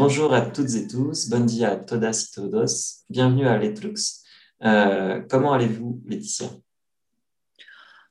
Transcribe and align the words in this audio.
Bonjour 0.00 0.32
à 0.32 0.40
toutes 0.40 0.74
et 0.76 0.86
tous, 0.86 1.28
bon 1.28 1.44
dia 1.44 1.72
a 1.72 1.76
todas 1.76 2.22
y 2.22 2.30
todos, 2.34 3.04
bienvenue 3.10 3.46
à 3.46 3.58
Letrux. 3.58 4.24
Euh, 4.62 5.20
comment 5.28 5.52
allez-vous, 5.52 6.00
Laetitia 6.06 6.46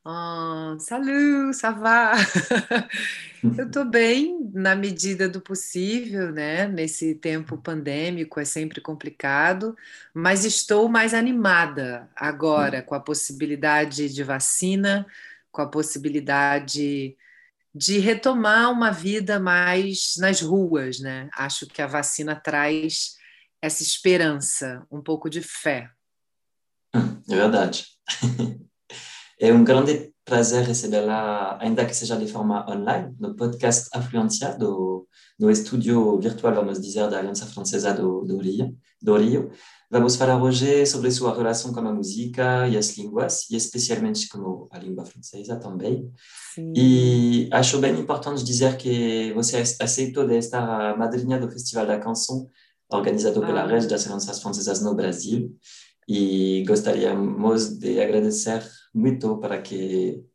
Ah, 0.05 0.75
salut, 0.77 1.51
ça 1.51 1.71
va? 1.71 2.13
Eu 3.57 3.65
estou 3.65 3.85
bem 3.85 4.51
na 4.53 4.75
medida 4.75 5.27
do 5.27 5.41
possível, 5.41 6.31
né? 6.31 6.67
Nesse 6.67 7.15
tempo 7.15 7.57
pandêmico 7.57 8.39
é 8.39 8.45
sempre 8.45 8.81
complicado, 8.81 9.75
mas 10.13 10.45
estou 10.45 10.87
mais 10.87 11.15
animada 11.15 12.07
agora 12.15 12.83
com 12.83 12.93
a 12.93 12.99
possibilidade 12.99 14.13
de 14.13 14.23
vacina, 14.23 15.07
com 15.51 15.63
a 15.63 15.67
possibilidade 15.67 17.17
de 17.73 17.99
retomar 17.99 18.71
uma 18.71 18.91
vida 18.91 19.39
mais 19.39 20.13
nas 20.17 20.41
ruas, 20.41 20.99
né? 20.99 21.29
Acho 21.35 21.67
que 21.67 21.81
a 21.81 21.87
vacina 21.87 22.35
traz 22.35 23.15
essa 23.61 23.83
esperança, 23.83 24.85
um 24.91 25.01
pouco 25.01 25.29
de 25.29 25.41
fé. 25.41 25.89
É 27.31 27.35
verdade. 27.35 27.85
É 29.41 29.53
um 29.53 29.63
grande 29.63 30.13
prazer 30.29 30.63
recebê-la, 30.63 31.57
ainda 31.59 31.85
que 31.85 31.95
seja 31.95 32.15
de 32.15 32.27
forma 32.27 32.63
online, 32.69 33.15
no 33.19 33.35
podcast 33.35 33.89
Afluência, 33.91 34.55
do, 34.55 35.07
no 35.39 35.49
estúdio 35.49 36.19
virtual, 36.19 36.53
vamos 36.53 36.79
dizer, 36.79 37.09
da 37.09 37.17
Aliança 37.17 37.47
Francesa 37.47 37.93
do, 37.93 38.23
do, 38.23 38.37
Rio, 38.37 38.77
do 39.01 39.17
Rio. 39.17 39.49
Vamos 39.89 40.15
falar 40.15 40.41
hoje 40.41 40.85
sobre 40.85 41.09
sua 41.09 41.35
relação 41.35 41.73
com 41.73 41.79
a 41.79 41.91
música 41.91 42.67
e 42.67 42.77
as 42.77 42.95
línguas, 42.95 43.49
e 43.49 43.55
especialmente 43.55 44.29
com 44.29 44.67
a 44.71 44.77
língua 44.77 45.03
francesa 45.03 45.55
também. 45.55 46.07
Sim. 46.53 46.73
E 46.75 47.49
acho 47.51 47.79
bem 47.79 47.99
importante 47.99 48.43
dizer 48.43 48.77
que 48.77 49.33
você 49.33 49.63
aceitou 49.81 50.27
de 50.27 50.37
estar 50.37 50.95
madrinha 50.95 51.39
do 51.39 51.49
Festival 51.49 51.87
da 51.87 51.97
Canção, 51.97 52.47
organizado 52.91 53.41
pela 53.41 53.63
Ah. 53.63 53.67
Rede 53.67 53.87
das 53.87 54.05
Alianças 54.05 54.39
Francesas 54.39 54.81
no 54.81 54.93
Brasil. 54.93 55.55
E 56.11 56.63
gostaríamos 56.67 57.77
de 57.77 58.01
agradecer 58.01 58.63
muito 58.91 59.37
para 59.37 59.61
que 59.61 60.25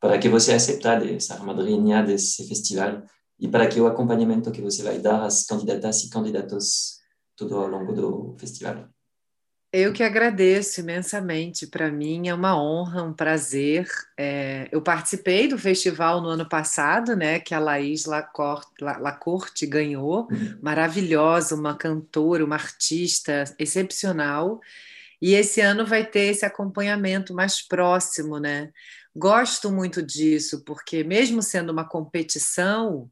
para 0.00 0.18
que 0.18 0.28
você 0.28 0.52
aceitar 0.52 1.00
de 1.00 1.18
ser 1.18 1.40
madrinha 1.42 2.02
desse 2.02 2.46
festival 2.46 3.02
e 3.40 3.48
para 3.48 3.66
que 3.66 3.80
o 3.80 3.86
acompanhamento 3.86 4.52
que 4.52 4.60
você 4.60 4.82
vai 4.82 4.98
dar 4.98 5.24
às 5.24 5.44
candidatas 5.44 6.04
e 6.04 6.10
candidatos 6.10 6.98
todo 7.34 7.56
ao 7.56 7.66
longo 7.66 7.92
do 7.94 8.36
festival. 8.38 8.86
Eu 9.72 9.92
que 9.92 10.04
agradeço 10.04 10.80
imensamente. 10.80 11.66
Para 11.66 11.90
mim 11.90 12.28
é 12.28 12.34
uma 12.34 12.56
honra, 12.56 13.02
um 13.02 13.12
prazer. 13.12 13.88
É, 14.16 14.68
eu 14.70 14.80
participei 14.80 15.48
do 15.48 15.58
festival 15.58 16.20
no 16.20 16.28
ano 16.28 16.48
passado, 16.48 17.16
né? 17.16 17.40
Que 17.40 17.54
a 17.54 17.58
Laís 17.58 18.04
Lacorte, 18.04 18.70
La- 18.80 18.98
Lacorte 18.98 19.66
ganhou. 19.66 20.28
Maravilhosa, 20.62 21.56
uma 21.56 21.74
cantora, 21.74 22.44
uma 22.44 22.54
artista 22.54 23.42
excepcional. 23.58 24.60
E 25.20 25.34
esse 25.34 25.60
ano 25.60 25.86
vai 25.86 26.04
ter 26.04 26.26
esse 26.30 26.44
acompanhamento 26.44 27.34
mais 27.34 27.60
próximo, 27.66 28.38
né? 28.38 28.70
Gosto 29.14 29.70
muito 29.70 30.02
disso, 30.02 30.64
porque 30.64 31.04
mesmo 31.04 31.42
sendo 31.42 31.70
uma 31.70 31.88
competição, 31.88 33.10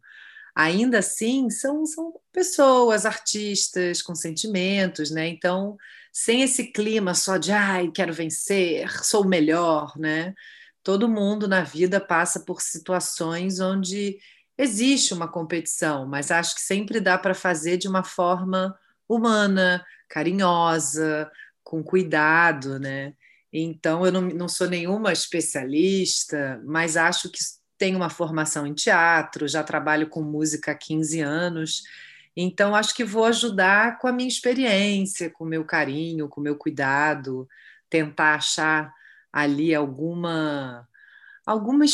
ainda 0.54 0.98
assim 0.98 1.48
são, 1.50 1.86
são 1.86 2.12
pessoas, 2.32 3.06
artistas 3.06 4.02
com 4.02 4.14
sentimentos, 4.14 5.10
né? 5.10 5.28
Então 5.28 5.76
sem 6.12 6.42
esse 6.42 6.70
clima 6.70 7.14
só 7.14 7.38
de 7.38 7.52
ai, 7.52 7.90
quero 7.90 8.12
vencer, 8.12 9.02
sou 9.02 9.22
o 9.22 9.28
melhor, 9.28 9.96
né? 9.96 10.34
Todo 10.82 11.08
mundo 11.08 11.48
na 11.48 11.62
vida 11.62 12.00
passa 12.00 12.40
por 12.40 12.60
situações 12.60 13.60
onde 13.60 14.18
existe 14.58 15.14
uma 15.14 15.26
competição, 15.26 16.06
mas 16.06 16.30
acho 16.30 16.54
que 16.54 16.60
sempre 16.60 17.00
dá 17.00 17.16
para 17.16 17.34
fazer 17.34 17.78
de 17.78 17.88
uma 17.88 18.04
forma 18.04 18.76
humana, 19.08 19.84
carinhosa, 20.08 21.30
com 21.72 21.82
cuidado, 21.82 22.78
né? 22.78 23.14
Então, 23.50 24.04
eu 24.04 24.12
não, 24.12 24.20
não 24.20 24.46
sou 24.46 24.68
nenhuma 24.68 25.10
especialista, 25.10 26.60
mas 26.66 26.98
acho 26.98 27.30
que 27.30 27.38
tenho 27.78 27.96
uma 27.96 28.10
formação 28.10 28.66
em 28.66 28.74
teatro, 28.74 29.48
já 29.48 29.64
trabalho 29.64 30.06
com 30.06 30.20
música 30.20 30.72
há 30.72 30.74
15 30.74 31.20
anos, 31.20 31.82
então, 32.36 32.74
acho 32.74 32.94
que 32.94 33.04
vou 33.04 33.24
ajudar 33.24 33.98
com 33.98 34.06
a 34.06 34.12
minha 34.12 34.28
experiência, 34.28 35.30
com 35.30 35.44
o 35.44 35.46
meu 35.46 35.64
carinho, 35.64 36.28
com 36.28 36.42
o 36.42 36.44
meu 36.44 36.56
cuidado, 36.56 37.48
tentar 37.88 38.34
achar 38.34 38.92
ali 39.32 39.74
alguma 39.74 40.86
alguma 41.46 41.86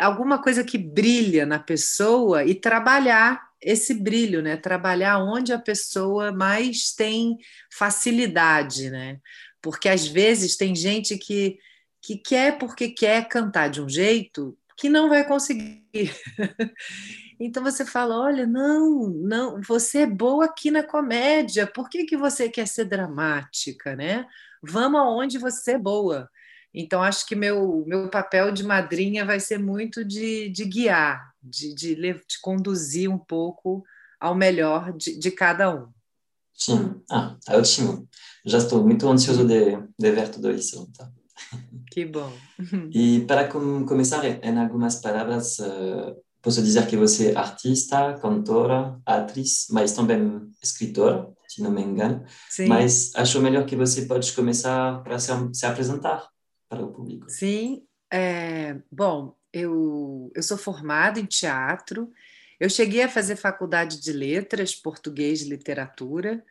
alguma 0.00 0.42
coisa 0.42 0.62
que 0.62 0.78
brilha 0.78 1.46
na 1.46 1.58
pessoa 1.58 2.44
e 2.44 2.54
trabalhar 2.54 3.42
esse 3.64 3.94
brilho, 3.94 4.42
né? 4.42 4.56
Trabalhar 4.56 5.18
onde 5.18 5.52
a 5.52 5.58
pessoa 5.58 6.30
mais 6.30 6.92
tem 6.92 7.36
facilidade, 7.72 8.90
né? 8.90 9.18
Porque 9.62 9.88
às 9.88 10.06
vezes 10.06 10.56
tem 10.56 10.74
gente 10.74 11.16
que 11.18 11.58
que 12.06 12.18
quer 12.18 12.58
porque 12.58 12.90
quer 12.90 13.26
cantar 13.28 13.68
de 13.70 13.80
um 13.80 13.88
jeito 13.88 14.54
que 14.76 14.90
não 14.90 15.08
vai 15.08 15.26
conseguir. 15.26 15.82
Então 17.40 17.64
você 17.64 17.84
fala: 17.84 18.16
olha, 18.16 18.46
não, 18.46 19.08
não, 19.08 19.60
você 19.60 20.02
é 20.02 20.06
boa 20.06 20.44
aqui 20.44 20.70
na 20.70 20.84
comédia, 20.84 21.66
por 21.66 21.88
que, 21.88 22.04
que 22.04 22.16
você 22.16 22.48
quer 22.48 22.66
ser 22.66 22.84
dramática, 22.84 23.96
né? 23.96 24.24
Vamos 24.62 25.00
aonde 25.00 25.36
você 25.36 25.72
é 25.72 25.78
boa. 25.78 26.30
Então, 26.72 27.02
acho 27.02 27.26
que 27.26 27.34
meu, 27.34 27.84
meu 27.86 28.08
papel 28.08 28.52
de 28.52 28.62
madrinha 28.64 29.24
vai 29.24 29.40
ser 29.40 29.58
muito 29.58 30.04
de, 30.04 30.48
de 30.48 30.64
guiar, 30.64 31.33
de, 31.44 31.74
de, 31.74 31.94
de 31.94 32.40
conduzir 32.42 33.10
um 33.10 33.18
pouco 33.18 33.84
ao 34.18 34.34
melhor 34.34 34.92
de, 34.92 35.18
de 35.18 35.30
cada 35.30 35.74
um. 35.74 35.88
Sim, 36.54 37.02
ah, 37.10 37.36
tá 37.44 37.56
ótimo. 37.56 38.08
Já 38.44 38.58
estou 38.58 38.82
muito 38.82 39.08
ansioso 39.08 39.46
de, 39.46 39.76
de 39.98 40.10
ver 40.12 40.28
tudo 40.30 40.50
isso. 40.50 40.90
Tá? 40.96 41.10
Que 41.90 42.04
bom. 42.04 42.32
E 42.90 43.20
para 43.26 43.48
com 43.48 43.84
começar, 43.84 44.24
em 44.24 44.58
algumas 44.58 44.96
palavras, 44.96 45.58
eh, 45.58 46.16
posso 46.40 46.62
dizer 46.62 46.86
que 46.86 46.96
você 46.96 47.32
é 47.32 47.36
artista, 47.36 48.14
cantora, 48.20 49.00
atriz, 49.04 49.66
mas 49.70 49.92
também 49.92 50.50
escritora, 50.62 51.28
se 51.48 51.62
não 51.62 51.70
me 51.70 51.82
engano. 51.82 52.24
Sim, 52.48 52.66
Mas 52.68 53.12
acho 53.14 53.40
melhor 53.40 53.66
que 53.66 53.76
você 53.76 54.06
pode 54.06 54.32
começar 54.32 55.02
para 55.02 55.18
se, 55.18 55.30
se 55.52 55.66
apresentar 55.66 56.28
para 56.68 56.84
o 56.84 56.92
público. 56.92 57.26
sim. 57.28 57.86
É, 58.12 58.80
bom, 58.92 59.36
eu, 59.54 60.32
eu 60.34 60.42
sou 60.42 60.58
formada 60.58 61.20
em 61.20 61.24
teatro. 61.24 62.12
Eu 62.58 62.68
cheguei 62.68 63.02
a 63.02 63.08
fazer 63.08 63.36
faculdade 63.36 64.00
de 64.00 64.12
letras, 64.12 64.74
português 64.74 65.42
e 65.42 65.48
literatura, 65.48 66.44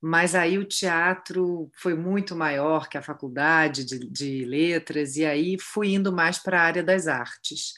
mas 0.00 0.34
aí 0.34 0.58
o 0.58 0.64
teatro 0.64 1.70
foi 1.74 1.94
muito 1.94 2.36
maior 2.36 2.88
que 2.88 2.96
a 2.96 3.02
faculdade 3.02 3.84
de, 3.84 3.98
de 4.08 4.44
letras, 4.44 5.16
e 5.16 5.24
aí 5.24 5.58
fui 5.58 5.94
indo 5.94 6.12
mais 6.12 6.38
para 6.38 6.60
a 6.60 6.64
área 6.64 6.82
das 6.82 7.08
artes. 7.08 7.74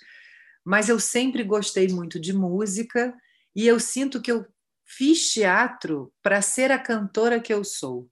Mas 0.64 0.88
eu 0.88 1.00
sempre 1.00 1.42
gostei 1.42 1.88
muito 1.88 2.20
de 2.20 2.32
música, 2.32 3.14
e 3.54 3.66
eu 3.66 3.80
sinto 3.80 4.20
que 4.20 4.30
eu 4.30 4.44
fiz 4.84 5.32
teatro 5.32 6.12
para 6.22 6.42
ser 6.42 6.70
a 6.70 6.78
cantora 6.78 7.40
que 7.40 7.52
eu 7.52 7.64
sou. 7.64 8.08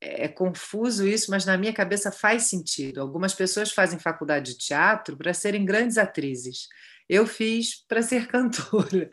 É 0.00 0.28
confuso 0.28 1.06
isso, 1.06 1.30
mas 1.30 1.44
na 1.44 1.58
minha 1.58 1.72
cabeça 1.72 2.10
faz 2.10 2.44
sentido. 2.44 3.00
Algumas 3.00 3.34
pessoas 3.34 3.70
fazem 3.70 3.98
faculdade 3.98 4.52
de 4.52 4.58
teatro 4.58 5.16
para 5.16 5.34
serem 5.34 5.64
grandes 5.64 5.98
atrizes. 5.98 6.68
Eu 7.08 7.26
fiz 7.26 7.84
para 7.86 8.02
ser 8.02 8.26
cantora. 8.28 9.10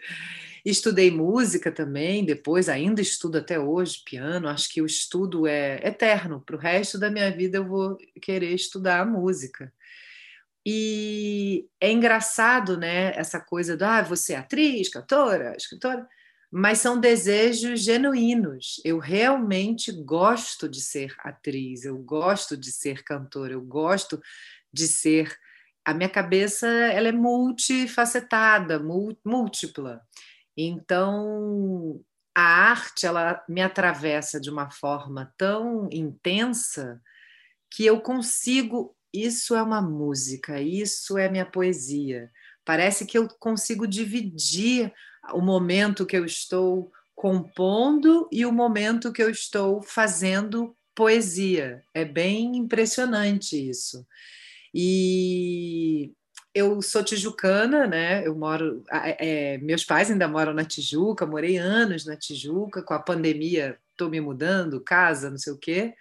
Estudei 0.64 1.12
música 1.12 1.72
também, 1.72 2.26
depois 2.26 2.70
ainda 2.70 3.02
estudo 3.02 3.38
até 3.38 3.60
hoje 3.60 4.02
piano. 4.06 4.48
Acho 4.48 4.70
que 4.70 4.82
o 4.82 4.86
estudo 4.86 5.48
é 5.48 5.80
eterno. 5.86 6.42
Para 6.42 6.56
o 6.56 6.60
resto 6.60 6.98
da 6.98 7.10
minha 7.10 7.32
vida 7.32 7.58
eu 7.58 7.66
vou 7.66 7.98
querer 8.22 8.54
estudar 8.54 9.06
música. 9.06 9.72
E 10.66 11.66
é 11.80 11.92
engraçado, 11.92 12.78
né? 12.78 13.14
Essa 13.16 13.40
coisa 13.40 13.78
do 13.78 13.86
ah, 13.86 14.02
você 14.02 14.34
é 14.34 14.38
atriz, 14.38 14.90
cantora, 14.90 15.56
escritora, 15.56 16.06
mas 16.52 16.80
são 16.80 17.00
desejos 17.00 17.82
genuínos. 17.82 18.82
Eu 18.84 19.00
realmente 19.00 19.92
gosto 19.92 20.70
de 20.70 20.82
ser 20.82 21.14
atriz, 21.20 21.84
eu 21.84 21.98
gosto 21.98 22.56
de 22.56 22.72
ser 22.72 23.04
cantora, 23.04 23.54
eu 23.54 23.62
gosto 23.62 24.22
de 24.72 24.88
ser. 24.88 25.38
A 25.84 25.94
minha 25.94 26.10
cabeça 26.10 26.68
ela 26.68 27.10
é 27.10 27.12
multifacetada, 27.12 28.80
múltipla. 29.26 30.02
Então, 30.56 32.02
a 32.36 32.42
arte 32.42 33.06
ela 33.06 33.44
me 33.48 33.62
atravessa 33.62 34.40
de 34.40 34.50
uma 34.50 34.70
forma 34.70 35.34
tão 35.38 35.90
intensa 35.92 37.02
que 37.72 37.86
eu 37.86 38.02
consigo. 38.02 38.96
Isso 39.14 39.56
é 39.56 39.62
uma 39.62 39.82
música, 39.82 40.62
isso 40.62 41.18
é 41.18 41.30
minha 41.30 41.46
poesia. 41.46 42.30
Parece 42.66 43.06
que 43.06 43.18
eu 43.18 43.28
consigo 43.40 43.88
dividir 43.88 44.94
o 45.34 45.42
momento 45.42 46.06
que 46.06 46.18
eu 46.18 46.26
estou 46.26 46.92
compondo 47.16 48.28
e 48.32 48.46
o 48.46 48.52
momento 48.52 49.12
que 49.12 49.22
eu 49.22 49.30
estou 49.30 49.82
fazendo 49.82 50.76
poesia. 50.96 51.84
É 51.94 52.06
bem 52.06 52.56
impressionante 52.58 53.56
isso. 53.56 54.06
E 54.74 56.12
eu 56.54 56.82
sou 56.82 57.04
tijucana, 57.04 57.88
né? 57.88 58.26
Eu 58.26 58.36
moro. 58.36 58.84
É, 58.92 59.58
meus 59.60 59.84
pais 59.84 60.10
ainda 60.10 60.28
moram 60.28 60.54
na 60.54 60.66
Tijuca, 60.66 61.26
morei 61.26 61.58
anos 61.58 62.06
na 62.06 62.16
Tijuca, 62.16 62.82
com 62.82 62.94
a 62.94 63.00
pandemia 63.00 63.78
estou 63.92 64.10
me 64.10 64.22
mudando, 64.22 64.82
casa, 64.82 65.30
não 65.30 65.38
sei 65.38 65.54
o 65.54 65.58
quê. 65.58 65.94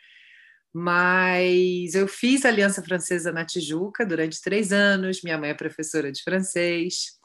Mas 0.72 1.94
eu 1.94 2.06
fiz 2.06 2.44
Aliança 2.44 2.82
Francesa 2.82 3.32
na 3.32 3.44
Tijuca 3.44 4.04
durante 4.04 4.42
três 4.42 4.72
anos. 4.72 5.22
Minha 5.22 5.38
mãe 5.38 5.50
é 5.50 5.54
professora 5.54 6.12
de 6.12 6.22
francês. 6.22 7.18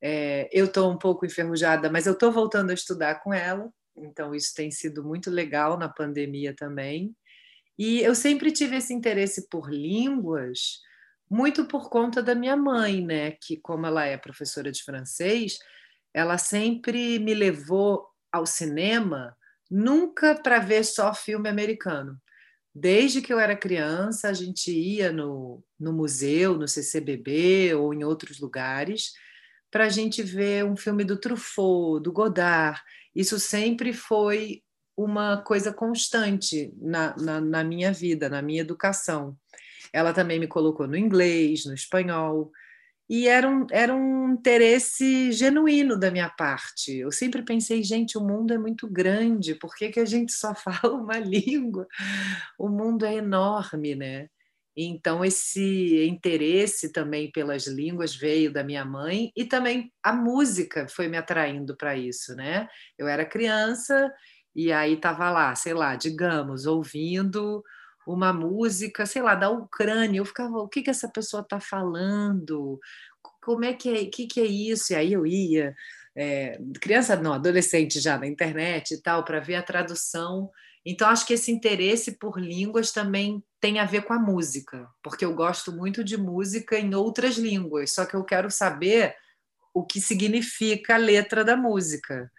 É, 0.00 0.48
eu 0.52 0.66
estou 0.66 0.90
um 0.90 0.98
pouco 0.98 1.26
enferrujada, 1.26 1.90
mas 1.90 2.06
eu 2.06 2.12
estou 2.12 2.30
voltando 2.30 2.70
a 2.70 2.74
estudar 2.74 3.16
com 3.16 3.34
ela, 3.34 3.68
então 3.96 4.34
isso 4.34 4.54
tem 4.54 4.70
sido 4.70 5.02
muito 5.02 5.30
legal 5.30 5.76
na 5.76 5.88
pandemia 5.88 6.54
também. 6.54 7.14
E 7.78 8.00
eu 8.00 8.14
sempre 8.14 8.52
tive 8.52 8.76
esse 8.76 8.92
interesse 8.92 9.48
por 9.48 9.70
línguas, 9.70 10.80
muito 11.30 11.64
por 11.66 11.90
conta 11.90 12.22
da 12.22 12.34
minha 12.34 12.56
mãe, 12.56 13.04
né? 13.04 13.32
Que, 13.32 13.56
como 13.56 13.86
ela 13.86 14.04
é 14.04 14.16
professora 14.16 14.72
de 14.72 14.82
francês, 14.82 15.58
ela 16.12 16.38
sempre 16.38 17.18
me 17.18 17.34
levou 17.34 18.06
ao 18.32 18.46
cinema, 18.46 19.36
nunca 19.70 20.34
para 20.34 20.58
ver 20.58 20.84
só 20.84 21.14
filme 21.14 21.48
americano. 21.48 22.20
Desde 22.74 23.20
que 23.20 23.32
eu 23.32 23.38
era 23.38 23.56
criança, 23.56 24.28
a 24.28 24.32
gente 24.32 24.70
ia 24.70 25.12
no, 25.12 25.62
no 25.78 25.92
museu, 25.92 26.56
no 26.56 26.68
CCBB 26.68 27.74
ou 27.74 27.92
em 27.92 28.04
outros 28.04 28.40
lugares 28.40 29.12
para 29.70 29.84
a 29.84 29.88
gente 29.88 30.22
ver 30.22 30.64
um 30.64 30.76
filme 30.76 31.04
do 31.04 31.16
Truffaut, 31.16 32.02
do 32.02 32.12
Godard. 32.12 32.80
Isso 33.14 33.38
sempre 33.38 33.92
foi 33.92 34.62
uma 34.96 35.36
coisa 35.38 35.72
constante 35.72 36.72
na, 36.80 37.16
na, 37.16 37.40
na 37.40 37.64
minha 37.64 37.92
vida, 37.92 38.28
na 38.28 38.42
minha 38.42 38.60
educação. 38.60 39.36
Ela 39.92 40.12
também 40.12 40.40
me 40.40 40.46
colocou 40.46 40.86
no 40.86 40.96
inglês, 40.96 41.64
no 41.64 41.74
espanhol, 41.74 42.50
e 43.08 43.26
era 43.26 43.48
um, 43.48 43.66
era 43.70 43.94
um 43.94 44.32
interesse 44.32 45.32
genuíno 45.32 45.98
da 45.98 46.10
minha 46.10 46.28
parte. 46.28 46.98
Eu 46.98 47.10
sempre 47.10 47.42
pensei, 47.42 47.82
gente, 47.82 48.18
o 48.18 48.20
mundo 48.20 48.52
é 48.52 48.58
muito 48.58 48.86
grande, 48.86 49.54
por 49.54 49.74
que, 49.74 49.88
que 49.88 50.00
a 50.00 50.04
gente 50.04 50.32
só 50.32 50.52
fala 50.56 50.94
uma 50.94 51.18
língua? 51.18 51.86
O 52.58 52.68
mundo 52.68 53.06
é 53.06 53.14
enorme, 53.14 53.94
né? 53.94 54.28
Então, 54.80 55.24
esse 55.24 56.06
interesse 56.06 56.92
também 56.92 57.32
pelas 57.32 57.66
línguas 57.66 58.14
veio 58.14 58.52
da 58.52 58.62
minha 58.62 58.84
mãe 58.84 59.32
e 59.34 59.44
também 59.44 59.92
a 60.00 60.12
música 60.12 60.86
foi 60.88 61.08
me 61.08 61.16
atraindo 61.16 61.76
para 61.76 61.96
isso, 61.96 62.36
né? 62.36 62.68
Eu 62.96 63.08
era 63.08 63.26
criança 63.26 64.08
e 64.54 64.70
aí 64.70 64.92
estava 64.92 65.32
lá, 65.32 65.52
sei 65.56 65.74
lá, 65.74 65.96
digamos, 65.96 66.64
ouvindo 66.64 67.60
uma 68.06 68.32
música, 68.32 69.04
sei 69.04 69.20
lá, 69.20 69.34
da 69.34 69.50
Ucrânia. 69.50 70.18
Eu 70.18 70.24
ficava, 70.24 70.58
o 70.58 70.68
que, 70.68 70.82
que 70.82 70.90
essa 70.90 71.08
pessoa 71.08 71.42
está 71.42 71.58
falando? 71.58 72.78
Como 73.42 73.64
é 73.64 73.74
que 73.74 73.88
é, 73.88 74.04
que, 74.06 74.28
que 74.28 74.40
é 74.40 74.46
isso? 74.46 74.92
E 74.92 74.96
aí 74.96 75.12
eu 75.12 75.26
ia, 75.26 75.74
é, 76.16 76.56
criança 76.80 77.16
não, 77.16 77.32
adolescente 77.32 77.98
já 77.98 78.16
na 78.16 78.28
internet 78.28 78.94
e 78.94 79.02
tal, 79.02 79.24
para 79.24 79.40
ver 79.40 79.56
a 79.56 79.62
tradução 79.62 80.48
então, 80.90 81.06
acho 81.10 81.26
que 81.26 81.34
esse 81.34 81.52
interesse 81.52 82.12
por 82.12 82.40
línguas 82.40 82.92
também 82.92 83.44
tem 83.60 83.78
a 83.78 83.84
ver 83.84 84.04
com 84.04 84.14
a 84.14 84.18
música, 84.18 84.88
porque 85.02 85.22
eu 85.22 85.34
gosto 85.34 85.70
muito 85.70 86.02
de 86.02 86.16
música 86.16 86.78
em 86.78 86.94
outras 86.94 87.36
línguas, 87.36 87.92
só 87.92 88.06
que 88.06 88.16
eu 88.16 88.24
quero 88.24 88.50
saber 88.50 89.14
o 89.74 89.84
que 89.84 90.00
significa 90.00 90.94
a 90.94 90.96
letra 90.96 91.44
da 91.44 91.58
música. 91.58 92.32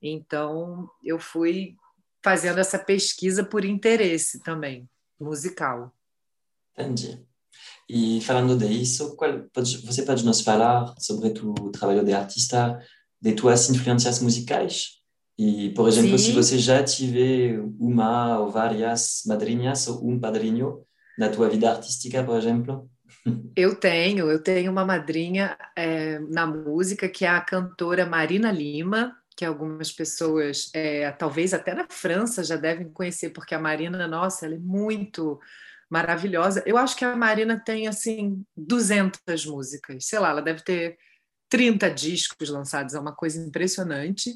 Então, 0.00 0.88
eu 1.04 1.18
fui 1.18 1.76
fazendo 2.24 2.58
essa 2.58 2.78
pesquisa 2.78 3.44
por 3.44 3.66
interesse 3.66 4.42
também, 4.42 4.88
musical. 5.20 5.94
Entendi. 6.72 7.22
E 7.86 8.22
falando 8.22 8.56
disso, 8.56 9.14
qual, 9.14 9.42
pode, 9.52 9.76
você 9.84 10.02
pode 10.06 10.24
nos 10.24 10.40
falar 10.40 10.94
sobre 10.98 11.38
o 11.42 11.70
trabalho 11.70 12.02
de 12.02 12.14
artista, 12.14 12.82
de 13.20 13.34
tuas 13.34 13.68
influências 13.68 14.20
musicais? 14.20 14.99
E, 15.40 15.70
por 15.70 15.88
exemplo, 15.88 16.18
Sim. 16.18 16.26
se 16.26 16.32
você 16.32 16.58
já 16.58 16.84
tiver 16.84 17.58
uma 17.78 18.38
ou 18.40 18.50
várias 18.50 19.22
madrinhas 19.24 19.88
ou 19.88 20.06
um 20.06 20.20
padrinho 20.20 20.84
na 21.16 21.30
tua 21.30 21.48
vida 21.48 21.70
artística, 21.70 22.22
por 22.22 22.36
exemplo? 22.36 22.90
Eu 23.56 23.74
tenho, 23.74 24.30
eu 24.30 24.42
tenho 24.42 24.70
uma 24.70 24.84
madrinha 24.84 25.58
é, 25.76 26.18
na 26.20 26.46
música 26.46 27.08
que 27.08 27.24
é 27.24 27.28
a 27.28 27.40
cantora 27.40 28.06
Marina 28.06 28.52
Lima, 28.52 29.16
que 29.36 29.44
algumas 29.44 29.90
pessoas, 29.90 30.70
é, 30.72 31.10
talvez 31.10 31.52
até 31.52 31.74
na 31.74 31.86
França, 31.90 32.44
já 32.44 32.56
devem 32.56 32.88
conhecer, 32.88 33.30
porque 33.30 33.54
a 33.54 33.58
Marina, 33.58 34.06
nossa, 34.06 34.46
ela 34.46 34.54
é 34.54 34.58
muito 34.58 35.40
maravilhosa. 35.90 36.62
Eu 36.64 36.78
acho 36.78 36.96
que 36.96 37.04
a 37.04 37.16
Marina 37.16 37.58
tem, 37.58 37.88
assim, 37.88 38.42
200 38.56 39.44
músicas, 39.46 40.06
sei 40.06 40.18
lá, 40.18 40.30
ela 40.30 40.42
deve 40.42 40.62
ter 40.62 40.96
30 41.48 41.90
discos 41.90 42.48
lançados, 42.48 42.94
é 42.94 43.00
uma 43.00 43.14
coisa 43.14 43.44
impressionante. 43.44 44.32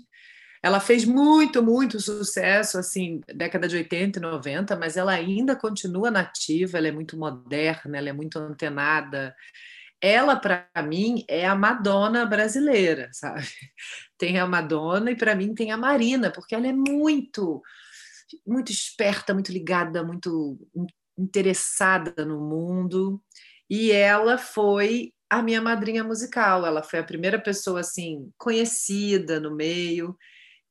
Ela 0.65 0.81
fez 0.81 1.05
muito, 1.05 1.63
muito 1.63 2.01
sucesso, 2.01 2.79
assim, 2.79 3.21
década 3.35 3.69
de 3.69 3.77
80 3.77 4.19
e 4.19 4.23
90, 4.23 4.75
mas 4.77 4.97
ela 4.97 5.13
ainda 5.13 5.55
continua 5.55 6.11
nativa, 6.11 6.79
ela 6.79 6.89
é 6.89 6.91
muito 6.91 7.19
moderna, 7.19 7.99
ela 7.99 8.09
é 8.09 8.15
muito 8.15 8.39
antenada. 8.39 9.37
Ela, 10.01 10.37
para 10.37 10.67
mim, 10.83 11.23
é 11.29 11.47
a 11.47 11.55
Madonna 11.55 12.25
brasileira, 12.25 13.11
sabe? 13.13 13.45
Tem 14.17 14.39
a 14.39 14.47
Madonna 14.47 15.11
e, 15.11 15.15
para 15.15 15.35
mim, 15.35 15.55
tem 15.55 15.71
a 15.71 15.77
Marina, 15.77 16.31
porque 16.31 16.55
ela 16.55 16.67
é 16.67 16.73
muito, 16.73 17.63
muito 18.47 18.73
esperta, 18.73 19.35
muito 19.35 19.53
ligada, 19.53 20.03
muito 20.03 20.59
interessada 21.19 22.25
no 22.25 22.41
mundo. 22.41 23.23
E 23.69 23.93
ela 23.93 24.39
foi 24.39 25.13
a 25.29 25.43
minha 25.43 25.61
madrinha 25.61 26.03
musical. 26.03 26.65
Ela 26.65 26.83
foi 26.83 27.01
a 27.01 27.05
primeira 27.05 27.39
pessoa 27.39 27.81
assim 27.81 28.31
conhecida 28.39 29.39
no 29.39 29.55
meio 29.55 30.17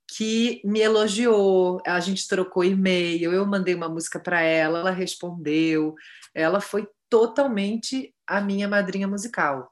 que 0.08 0.62
me 0.64 0.82
elogiou. 0.82 1.82
A 1.86 2.00
gente 2.00 2.28
trocou 2.28 2.64
e-mail, 2.64 3.34
eu 3.34 3.46
mandei 3.46 3.76
uma 3.76 3.90
música 3.90 4.20
para 4.20 4.42
ela, 4.42 4.80
ela 4.80 4.92
respondeu. 4.92 5.96
Ela 6.34 6.60
foi 6.60 6.88
totalmente 7.10 8.14
a 8.26 8.42
minha 8.42 8.68
madrinha 8.68 9.08
musical. 9.08 9.72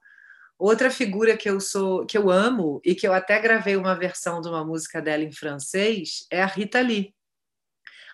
Outra 0.58 0.92
figura 0.92 1.36
que 1.36 1.50
eu 1.50 1.60
sou, 1.60 2.06
que 2.06 2.16
eu 2.16 2.30
amo 2.30 2.80
e 2.86 2.94
que 2.94 3.08
eu 3.08 3.14
até 3.14 3.40
gravei 3.40 3.76
uma 3.76 3.96
versão 3.96 4.42
de 4.42 4.48
uma 4.48 4.64
música 4.64 5.02
dela 5.02 5.24
em 5.24 5.32
francês 5.32 6.28
é 6.30 6.44
a 6.44 6.46
Rita 6.46 6.80
Lee. 6.82 7.16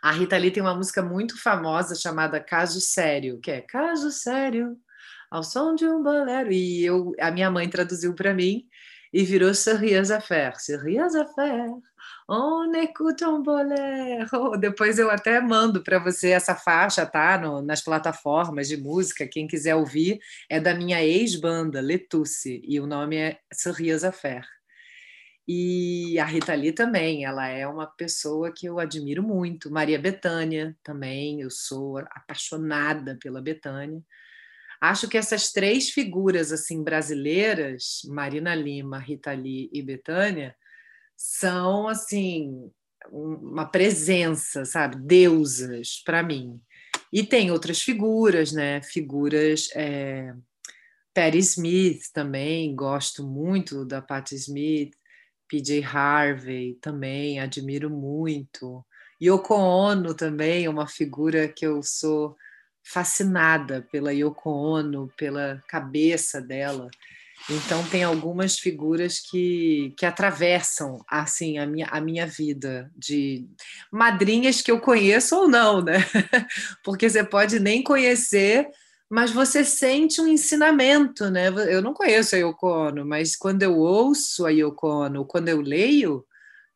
A 0.02 0.12
Rita 0.12 0.38
Lee 0.38 0.52
tem 0.52 0.64
uma 0.64 0.76
música 0.76 1.02
muito 1.02 1.42
famosa 1.42 1.94
chamada 1.96 2.40
Caso 2.40 2.80
Sério, 2.80 3.40
que 3.42 3.52
é 3.52 3.60
Caso 3.60 4.12
Sério, 4.12 4.78
ao 5.30 5.44
som 5.44 5.76
de 5.76 5.86
um 5.86 6.02
bolero. 6.02 6.50
E 6.52 6.86
eu, 6.86 7.14
a 7.20 7.32
minha 7.32 7.52
mãe 7.52 7.70
traduziu 7.70 8.14
para 8.14 8.34
mim 8.34 8.66
e 9.12 9.24
virou 9.24 9.54
Sérieux 9.54 10.10
Affaires. 10.12 10.64
Sérieux 10.64 11.16
Affaires, 11.16 11.74
on 12.28 12.74
écoute 12.76 13.24
un 13.24 13.42
bolero. 13.42 14.58
Depois 14.58 15.00
eu 15.00 15.10
até 15.10 15.40
mando 15.40 15.82
para 15.82 16.00
você 16.00 16.32
essa 16.32 16.56
faixa, 16.56 17.06
tá? 17.06 17.38
No, 17.38 17.62
nas 17.62 17.82
plataformas 17.82 18.68
de 18.68 18.78
música, 18.78 19.28
quem 19.28 19.48
quiser 19.48 19.76
ouvir, 19.76 20.20
é 20.50 20.60
da 20.60 20.74
minha 20.74 21.04
ex-banda, 21.04 21.80
Letusse, 21.82 22.62
e 22.64 22.80
o 22.80 22.88
nome 22.88 23.16
é 23.16 23.40
Sérieux 23.54 24.04
Affaires. 24.04 24.48
E 25.48 26.20
a 26.20 26.26
Rita 26.26 26.54
Lee 26.54 26.74
também, 26.74 27.24
ela 27.24 27.48
é 27.48 27.66
uma 27.66 27.88
pessoa 27.88 28.52
que 28.54 28.66
eu 28.66 28.80
admiro 28.80 29.24
muito. 29.24 29.72
Maria 29.72 29.98
Bethânia 29.98 30.76
também, 30.84 31.40
eu 31.40 31.50
sou 31.50 32.00
apaixonada 32.00 33.18
pela 33.22 33.42
Bethânia. 33.42 34.04
Acho 34.82 35.08
que 35.08 35.18
essas 35.18 35.54
três 35.54 35.90
figuras 35.90 36.52
assim 36.52 36.84
brasileiras, 36.84 38.02
Marina 38.10 38.54
Lima, 38.54 39.00
Rita 39.00 39.32
Lee 39.32 39.70
e 39.72 39.82
Betânia, 39.82 40.54
são 41.18 41.88
assim 41.88 42.72
uma 43.12 43.66
presença, 43.66 44.64
sabe, 44.66 44.98
deusas 44.98 46.02
para 46.06 46.22
mim. 46.22 46.62
E 47.12 47.24
tem 47.24 47.52
outras 47.52 47.82
figuras, 47.82 48.52
né? 48.52 48.82
Figuras 48.82 49.70
é, 49.74 50.34
Patti 51.14 51.40
Smith 51.40 52.12
também, 52.14 52.76
gosto 52.76 53.26
muito 53.26 53.84
da 53.84 54.02
Patti 54.02 54.36
Smith, 54.36 54.94
PJ 55.48 55.84
Harvey 55.84 56.76
também, 56.82 57.40
admiro 57.40 57.90
muito. 57.90 58.86
Yoko 59.22 59.56
Ono 59.56 60.14
também 60.14 60.66
é 60.66 60.70
uma 60.70 60.86
figura 60.86 61.48
que 61.48 61.66
eu 61.66 61.82
sou 61.82 62.36
fascinada 62.84 63.82
pela 63.92 64.14
Yoko 64.14 64.50
Ono, 64.50 65.12
pela 65.18 65.64
cabeça 65.68 66.40
dela. 66.40 66.90
Então 67.50 67.82
tem 67.88 68.04
algumas 68.04 68.60
figuras 68.60 69.20
que, 69.20 69.94
que 69.98 70.06
atravessam 70.06 71.00
assim 71.08 71.58
a 71.58 71.66
minha, 71.66 71.88
a 71.88 72.02
minha 72.02 72.28
vida 72.28 72.92
de 72.94 73.48
madrinhas 73.90 74.62
que 74.62 74.70
eu 74.70 74.82
conheço 74.82 75.34
ou 75.36 75.48
não, 75.48 75.82
né? 75.82 75.98
Porque 76.84 77.10
você 77.10 77.24
pode 77.24 77.58
nem 77.58 77.82
conhecer, 77.82 78.68
mas 79.10 79.32
você 79.32 79.64
sente 79.64 80.20
um 80.20 80.28
ensinamento, 80.28 81.30
né? 81.30 81.48
Eu 81.48 81.82
não 81.82 81.94
conheço 81.94 82.36
a 82.36 82.40
Yoko 82.40 82.68
Ono, 82.68 83.06
mas 83.06 83.34
quando 83.38 83.64
eu 83.64 83.78
ouço 83.78 84.46
a 84.46 84.50
Yoko 84.50 84.88
Ono, 84.88 85.26
quando 85.26 85.48
eu 85.48 85.62
leio, 85.62 86.26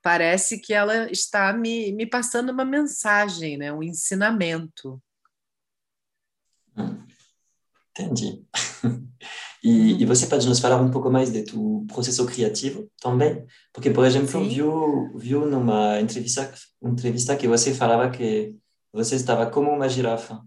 parece 0.01 0.57
que 0.57 0.73
ela 0.73 1.11
está 1.11 1.51
me, 1.51 1.91
me 1.91 2.05
passando 2.05 2.49
uma 2.49 2.63
mensagem, 2.63 3.57
né? 3.57 3.73
Um 3.73 3.83
ensinamento. 3.83 5.01
Hum, 6.77 7.05
entendi. 7.89 8.45
E, 9.63 10.01
e, 10.01 10.05
você 10.05 10.25
pode 10.25 10.47
nos 10.47 10.59
falar 10.59 10.81
um 10.81 10.89
pouco 10.89 11.11
mais 11.11 11.31
de 11.31 11.43
tu 11.43 11.85
processo 11.87 12.25
criativo 12.25 12.89
também? 12.99 13.45
Porque, 13.71 13.91
por 13.91 14.05
exemplo, 14.05 14.43
viu, 14.43 15.15
viu 15.15 15.45
numa 15.45 16.01
entrevista, 16.01 16.51
entrevista 16.81 17.35
que 17.35 17.47
você 17.47 17.71
falava 17.71 18.09
que 18.09 18.55
você 18.91 19.15
estava 19.15 19.45
como 19.51 19.69
uma 19.69 19.87
girafa, 19.87 20.41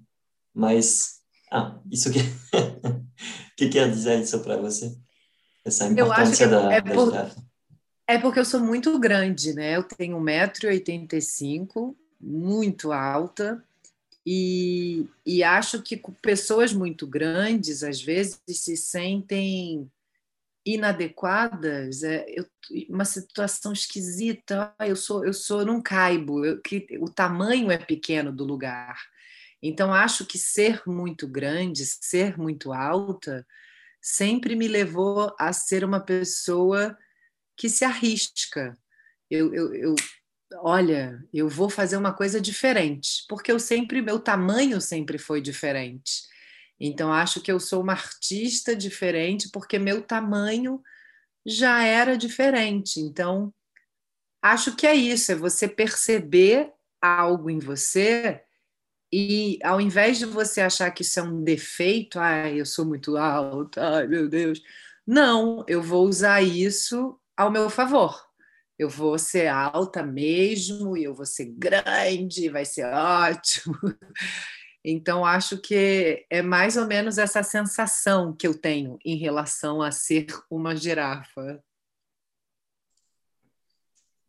mas 0.53 1.21
ah, 1.51 1.79
isso 1.93 2.11
que 2.11 2.19
que 3.57 3.69
quer 3.69 3.89
dizer 3.89 4.21
isso 4.21 4.41
para 4.41 4.57
você? 4.57 4.93
Essa 5.65 5.87
importância 5.87 6.49
da, 6.49 6.73
é 6.73 6.81
da 6.81 6.93
girafa? 6.93 7.45
É 8.07 8.19
porque 8.19 8.41
eu 8.41 8.45
sou 8.45 8.61
muito 8.61 8.99
grande, 8.99 9.55
né? 9.55 9.77
Eu 9.77 9.85
tenho 9.85 10.19
1,85m, 10.19 11.95
muito 12.21 12.91
alta, 12.93 13.63
e, 14.27 15.07
e 15.25 15.43
acho 15.43 15.83
que 15.83 16.01
pessoas 16.23 16.73
muito 16.73 17.07
grandes, 17.07 17.83
às 17.83 18.01
vezes, 18.01 18.41
se 18.49 18.77
sentem 18.77 19.91
inadequadas, 20.65 22.03
é, 22.03 22.25
eu, 22.29 22.47
uma 22.89 23.05
situação 23.05 23.73
esquisita, 23.73 24.75
eu 24.81 24.97
sou, 24.97 25.25
eu 25.25 25.35
sou, 25.35 25.65
não 25.65 25.83
caibo, 25.83 26.45
eu, 26.45 26.61
que, 26.63 26.87
o 26.99 27.11
tamanho 27.11 27.71
é 27.71 27.77
pequeno 27.77 28.33
do 28.33 28.45
lugar. 28.45 28.99
Então 29.63 29.93
acho 29.93 30.25
que 30.25 30.39
ser 30.39 30.83
muito 30.87 31.29
grande, 31.29 31.85
ser 31.85 32.39
muito 32.39 32.73
alta, 32.73 33.47
sempre 34.01 34.57
me 34.57 34.69
levou 34.69 35.35
a 35.39 35.53
ser 35.53 35.85
uma 35.85 36.01
pessoa 36.01 36.97
que 37.57 37.69
se 37.69 37.85
arrisca. 37.85 38.77
Eu, 39.31 39.55
eu, 39.55 39.75
eu 39.75 39.95
olha, 40.63 41.25
eu 41.33 41.49
vou 41.49 41.69
fazer 41.71 41.97
uma 41.97 42.13
coisa 42.13 42.41
diferente, 42.41 43.25
porque 43.29 43.51
eu 43.51 43.59
sempre, 43.59 44.03
meu 44.03 44.19
tamanho 44.19 44.81
sempre 44.81 45.19
foi 45.19 45.41
diferente. 45.41 46.23
Então, 46.79 47.13
acho 47.13 47.41
que 47.41 47.51
eu 47.53 47.61
sou 47.61 47.83
uma 47.83 47.93
artista 47.93 48.75
diferente 48.77 49.49
porque 49.51 49.79
meu 49.79 50.03
tamanho 50.03 50.83
já 51.47 51.85
era 51.85 52.17
diferente. 52.17 53.01
Então, 53.01 53.53
acho 54.43 54.77
que 54.77 54.87
é 54.87 54.95
isso, 54.95 55.33
é 55.33 55.35
você 55.35 55.69
perceber 55.69 56.73
algo 57.01 57.51
em 57.51 57.59
você 57.59 58.43
e 59.13 59.59
ao 59.63 59.81
invés 59.81 60.19
de 60.19 60.27
você 60.27 60.61
achar 60.61 60.91
que 60.91 61.03
isso 61.03 61.21
é 61.21 61.23
um 61.23 61.43
defeito, 61.45 62.19
ah, 62.19 62.51
eu 62.51 62.67
sou 62.67 62.85
muito 62.85 63.17
alta, 63.17 63.99
ai 63.99 64.07
meu 64.09 64.29
Deus. 64.29 64.61
Não, 65.07 65.65
eu 65.69 65.83
vou 65.83 66.07
usar 66.07 66.43
isso 66.43 67.19
ao 67.37 67.51
meu 67.51 67.71
favor 67.71 68.24
eu 68.79 68.89
vou 68.89 69.19
ser 69.19 69.47
alta 69.49 70.03
mesmo 70.03 70.97
e 70.97 71.05
eu 71.05 71.15
vou 71.15 71.27
ser 71.27 71.47
grande, 71.47 72.49
vai 72.49 72.65
ser 72.65 72.87
ótimo. 72.87 73.77
Então, 74.87 75.25
acho 75.25 75.57
que 75.57 76.27
é 76.29 76.43
mais 76.43 76.77
ou 76.77 76.87
menos 76.87 77.17
essa 77.17 77.43
sensação 77.43 78.35
que 78.37 78.47
eu 78.47 78.53
tenho 78.53 78.99
em 79.03 79.17
relação 79.17 79.81
a 79.81 79.91
ser 79.91 80.27
uma 80.51 80.77
girafa. 80.77 81.65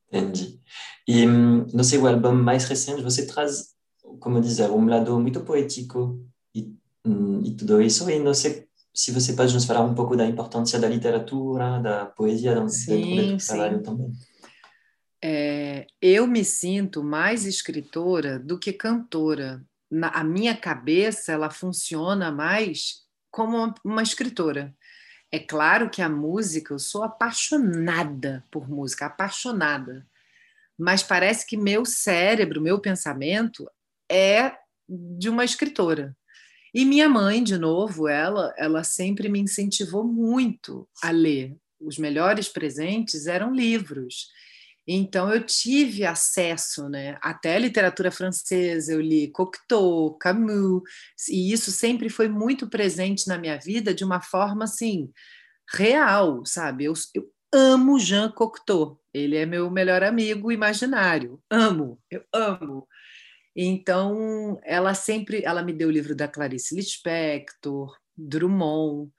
Entendi. 0.08 0.62
E 1.06 1.26
no 1.26 1.84
seu 1.84 2.08
álbum 2.08 2.32
mais 2.32 2.64
recente, 2.70 3.04
você 3.04 3.28
traz, 3.28 3.76
como 4.22 4.40
dizer, 4.40 4.72
um 4.72 4.86
lado 4.88 5.20
muito 5.20 5.42
poético 5.42 6.26
e, 6.56 6.74
e 7.44 7.52
tudo 7.58 7.82
isso. 7.82 8.10
E 8.10 8.18
não 8.18 8.34
sei 8.34 8.66
se 8.94 9.12
você 9.12 9.34
pode 9.34 9.54
nos 9.54 9.66
falar 9.66 9.82
um 9.82 9.94
pouco 9.94 10.16
da 10.16 10.26
importância 10.26 10.80
da 10.80 10.88
literatura, 10.88 11.82
da 11.82 12.06
poesia 12.06 12.56
dentro 12.56 12.70
sim, 12.70 13.36
do 13.36 13.46
trabalho 13.46 13.84
também 13.84 14.14
é, 15.24 15.88
eu 16.02 16.28
me 16.28 16.44
sinto 16.44 17.04
mais 17.04 17.46
escritora 17.46 18.40
do 18.40 18.60
que 18.60 18.74
cantora. 18.74 19.64
Na, 19.90 20.10
a 20.10 20.24
minha 20.24 20.56
cabeça 20.56 21.32
ela 21.32 21.50
funciona 21.50 22.32
mais 22.32 23.04
como 23.32 23.58
uma, 23.58 23.76
uma 23.84 24.04
escritora. 24.04 24.74
É 25.32 25.40
claro 25.40 25.90
que 25.90 26.02
a 26.02 26.10
música, 26.10 26.74
eu 26.74 26.80
sou 26.80 27.04
apaixonada 27.04 28.44
por 28.50 28.70
música, 28.70 29.08
apaixonada. 29.08 30.08
Mas 30.78 31.04
parece 31.04 31.46
que 31.46 31.58
meu 31.58 31.86
cérebro, 31.86 32.62
meu 32.62 32.80
pensamento 32.80 33.70
é 34.10 34.56
de 34.88 35.30
uma 35.30 35.44
escritora. 35.44 36.16
E 36.74 36.84
minha 36.84 37.08
mãe, 37.08 37.42
de 37.42 37.58
novo, 37.58 38.08
ela, 38.08 38.54
ela 38.58 38.84
sempre 38.84 39.30
me 39.30 39.40
incentivou 39.40 40.04
muito 40.04 40.88
a 41.02 41.10
ler. 41.10 41.56
Os 41.80 41.98
melhores 41.98 42.50
presentes 42.50 43.28
eram 43.28 43.54
livros. 43.54 44.30
Então 44.88 45.34
eu 45.34 45.44
tive 45.44 46.06
acesso, 46.06 46.88
né, 46.90 47.18
até 47.22 47.58
literatura 47.58 48.12
francesa, 48.12 48.94
eu 48.94 49.02
li 49.02 49.32
Cocteau, 49.32 50.16
Camus, 50.18 50.84
e 51.30 51.52
isso 51.52 51.72
sempre 51.72 52.10
foi 52.10 52.28
muito 52.28 52.70
presente 52.70 53.28
na 53.28 53.38
minha 53.38 53.58
vida 53.58 53.94
de 53.94 54.04
uma 54.04 54.22
forma 54.22 54.66
assim 54.66 55.12
real, 55.74 56.46
sabe? 56.46 56.86
Eu, 56.86 56.94
eu 57.14 57.28
amo 57.52 58.00
Jean 58.00 58.30
Cocteau. 58.32 59.02
Ele 59.14 59.38
é 59.38 59.46
meu 59.46 59.70
melhor 59.72 60.04
amigo 60.04 60.52
imaginário. 60.52 61.42
Amo, 61.50 62.00
eu 62.12 62.24
amo. 62.34 62.88
Então, 63.56 64.60
ela 64.64 64.94
sempre, 64.94 65.42
ela 65.44 65.64
me 65.64 65.72
deu 65.72 65.88
o 65.88 65.92
livro 65.92 66.14
da 66.14 66.28
Clarice 66.28 66.76
Lispector, 66.76 67.96
Drummond, 68.18 69.10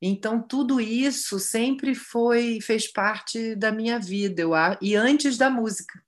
então, 0.00 0.40
tudo 0.40 0.80
isso 0.80 1.38
sempre 1.38 1.94
foi 1.94 2.58
fez 2.60 2.90
parte 2.90 3.54
da 3.54 3.70
minha 3.70 3.98
vida, 3.98 4.40
eu, 4.40 4.52
e 4.80 4.96
antes 4.96 5.36
da 5.36 5.50
música. 5.50 6.02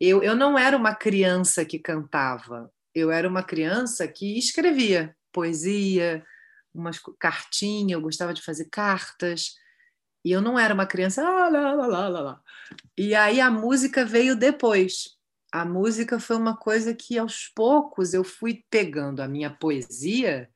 Eu, 0.00 0.22
eu 0.22 0.36
não 0.36 0.58
era 0.58 0.76
uma 0.76 0.94
criança 0.94 1.64
que 1.64 1.78
cantava, 1.78 2.72
eu 2.94 3.10
era 3.10 3.28
uma 3.28 3.42
criança 3.42 4.06
que 4.06 4.38
escrevia 4.38 5.16
poesia, 5.32 6.24
umas 6.74 7.00
cartinhas, 7.18 7.92
eu 7.92 8.00
gostava 8.00 8.34
de 8.34 8.42
fazer 8.42 8.66
cartas, 8.66 9.54
e 10.24 10.30
eu 10.30 10.40
não 10.40 10.58
era 10.58 10.72
uma 10.72 10.86
criança. 10.86 11.22
Ah, 11.22 11.48
lá, 11.48 11.72
lá, 11.74 11.86
lá, 11.86 12.08
lá. 12.08 12.40
E 12.96 13.14
aí 13.14 13.40
a 13.40 13.50
música 13.50 14.04
veio 14.04 14.36
depois. 14.36 15.16
A 15.50 15.64
música 15.64 16.18
foi 16.20 16.36
uma 16.36 16.56
coisa 16.56 16.94
que 16.94 17.18
aos 17.18 17.48
poucos 17.48 18.14
eu 18.14 18.24
fui 18.24 18.64
pegando 18.70 19.20
a 19.20 19.28
minha 19.28 19.50
poesia 19.50 20.48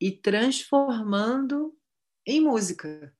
e 0.00 0.10
transformando 0.12 1.74
em 2.26 2.40
música. 2.40 3.12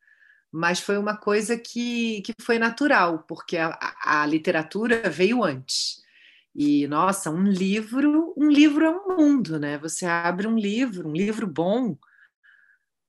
Mas 0.50 0.80
foi 0.80 0.96
uma 0.96 1.16
coisa 1.16 1.58
que, 1.58 2.22
que 2.22 2.32
foi 2.40 2.58
natural, 2.58 3.24
porque 3.28 3.56
a, 3.56 3.76
a 4.02 4.26
literatura 4.26 5.10
veio 5.10 5.44
antes. 5.44 6.02
E, 6.54 6.86
nossa, 6.88 7.30
um 7.30 7.44
livro, 7.44 8.34
um 8.36 8.50
livro 8.50 8.84
é 8.84 8.90
um 8.90 9.16
mundo, 9.16 9.58
né? 9.58 9.78
Você 9.78 10.06
abre 10.06 10.46
um 10.46 10.58
livro, 10.58 11.08
um 11.08 11.12
livro 11.12 11.46
bom, 11.46 11.96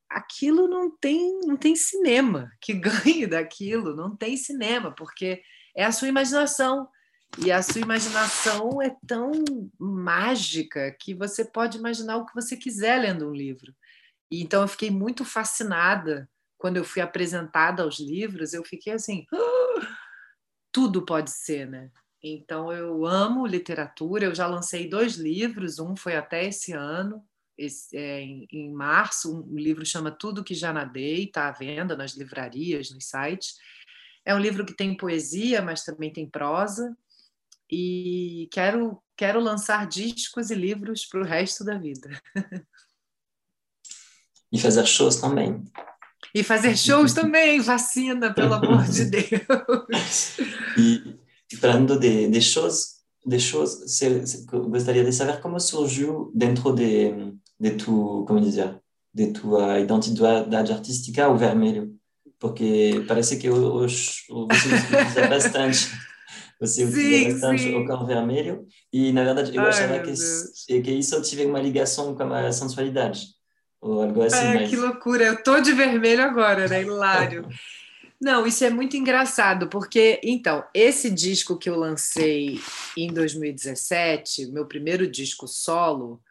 aquilo 0.09 0.67
não 0.67 0.89
tem, 0.89 1.39
não 1.41 1.55
tem 1.55 1.75
cinema 1.75 2.51
que 2.59 2.73
ganhe 2.75 3.27
daquilo, 3.27 3.95
não 3.95 4.15
tem 4.15 4.35
cinema, 4.35 4.91
porque 4.91 5.41
é 5.75 5.85
a 5.85 5.91
sua 5.91 6.07
imaginação. 6.07 6.87
E 7.37 7.51
a 7.51 7.61
sua 7.61 7.81
imaginação 7.81 8.81
é 8.81 8.95
tão 9.07 9.31
mágica 9.77 10.91
que 10.99 11.13
você 11.13 11.45
pode 11.45 11.77
imaginar 11.77 12.17
o 12.17 12.25
que 12.25 12.33
você 12.33 12.57
quiser 12.57 12.99
lendo 12.99 13.29
um 13.29 13.33
livro. 13.33 13.73
E 14.31 14.41
então 14.41 14.61
eu 14.61 14.67
fiquei 14.67 14.89
muito 14.89 15.23
fascinada 15.23 16.29
quando 16.57 16.77
eu 16.77 16.83
fui 16.83 17.01
apresentada 17.01 17.83
aos 17.83 17.99
livros, 17.99 18.53
eu 18.53 18.63
fiquei 18.65 18.93
assim, 18.93 19.25
ah, 19.33 19.97
tudo 20.71 21.05
pode 21.05 21.31
ser, 21.31 21.67
né? 21.67 21.89
Então 22.21 22.71
eu 22.71 23.05
amo 23.05 23.47
literatura, 23.47 24.25
eu 24.25 24.35
já 24.35 24.45
lancei 24.45 24.89
dois 24.89 25.15
livros, 25.15 25.79
um 25.79 25.95
foi 25.95 26.17
até 26.17 26.45
esse 26.45 26.73
ano, 26.73 27.25
esse, 27.57 27.95
é, 27.95 28.19
em, 28.19 28.45
em, 28.51 28.71
março, 28.71 29.41
um 29.41 29.55
livro 29.55 29.85
chama 29.85 30.11
Tudo 30.11 30.43
que 30.43 30.53
já 30.53 30.73
nadei, 30.73 31.25
está 31.25 31.47
à 31.47 31.51
venda 31.51 31.95
nas 31.95 32.15
livrarias, 32.15 32.91
nos 32.91 33.05
sites. 33.05 33.55
É 34.25 34.35
um 34.35 34.39
livro 34.39 34.65
que 34.65 34.75
tem 34.75 34.95
poesia, 34.95 35.61
mas 35.61 35.83
também 35.83 36.11
tem 36.11 36.29
prosa. 36.29 36.95
E 37.71 38.49
quero, 38.51 39.01
quero 39.15 39.39
lançar 39.39 39.87
discos 39.87 40.49
e 40.49 40.55
livros 40.55 41.05
para 41.05 41.21
o 41.21 41.25
resto 41.25 41.63
da 41.63 41.77
vida. 41.77 42.09
E 44.51 44.59
fazer 44.59 44.85
shows 44.85 45.17
também. 45.17 45.63
E 46.33 46.43
fazer 46.43 46.75
shows 46.75 47.13
também, 47.13 47.59
vacina, 47.59 48.33
pelo 48.33 48.55
amor 48.55 48.83
de 48.85 49.05
Deus. 49.05 50.37
E, 50.77 51.15
falando 51.57 51.99
de, 51.99 52.27
de 52.27 52.41
shows, 52.41 52.99
de 53.25 53.39
shows 53.39 53.79
você, 53.81 54.23
gostaria 54.67 55.03
de 55.03 55.11
saber 55.11 55.39
como 55.39 55.59
surgiu 55.59 56.31
dentro 56.33 56.73
de, 56.73 57.33
de 57.59 57.71
tu, 57.71 58.25
como 58.27 58.41
dizer, 58.41 58.79
de 59.13 59.27
tua 59.27 59.79
identidade 59.79 60.71
artística 60.73 61.29
o 61.29 61.37
vermelho? 61.37 61.95
Porque 62.39 63.03
parece 63.07 63.37
que 63.37 63.49
os, 63.49 64.23
você 64.29 64.75
utiliza 64.75 65.27
bastante, 65.27 65.89
você 66.59 66.83
utiliza 66.83 67.17
sim, 67.17 67.31
bastante 67.31 67.73
o 67.73 67.85
cor 67.85 68.05
vermelho 68.05 68.65
e, 68.91 69.13
na 69.13 69.23
verdade, 69.23 69.55
eu 69.55 69.61
Ai, 69.61 69.69
achava 69.69 69.99
que, 69.99 70.81
que 70.81 70.91
isso 70.91 71.21
tive 71.21 71.45
uma 71.45 71.59
ligação 71.59 72.13
com 72.15 72.33
a 72.33 72.51
sensualidade 72.51 73.27
ou 73.81 74.03
algo 74.03 74.21
assim. 74.23 74.45
É, 74.45 74.53
mas... 74.55 74.69
que 74.69 74.75
loucura, 74.75 75.23
eu 75.23 75.41
tô 75.41 75.59
de 75.59 75.71
vermelho 75.71 76.23
agora, 76.23 76.67
né? 76.67 76.81
Hilário. 76.81 77.47
Não, 78.21 78.45
isso 78.45 78.65
é 78.65 78.69
muito 78.69 78.97
engraçado, 78.97 79.69
porque, 79.69 80.19
então, 80.21 80.65
esse 80.73 81.09
disco 81.09 81.57
que 81.57 81.69
eu 81.69 81.77
lancei 81.77 82.59
em 82.97 83.13
2017, 83.13 84.47
meu 84.47 84.65
primeiro 84.65 85.09
disco 85.09 85.47
solo, 85.47 86.21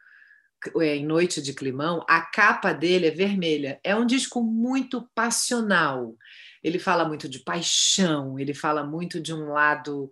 em 0.81 1.05
Noite 1.05 1.41
de 1.41 1.53
Climão, 1.53 2.05
a 2.07 2.21
capa 2.21 2.73
dele 2.73 3.07
é 3.07 3.11
vermelha. 3.11 3.79
É 3.83 3.95
um 3.95 4.05
disco 4.05 4.41
muito 4.41 5.09
passional. 5.15 6.15
Ele 6.63 6.79
fala 6.79 7.05
muito 7.05 7.29
de 7.29 7.39
paixão, 7.39 8.37
ele 8.37 8.53
fala 8.53 8.83
muito 8.83 9.19
de 9.19 9.33
um 9.33 9.49
lado 9.51 10.09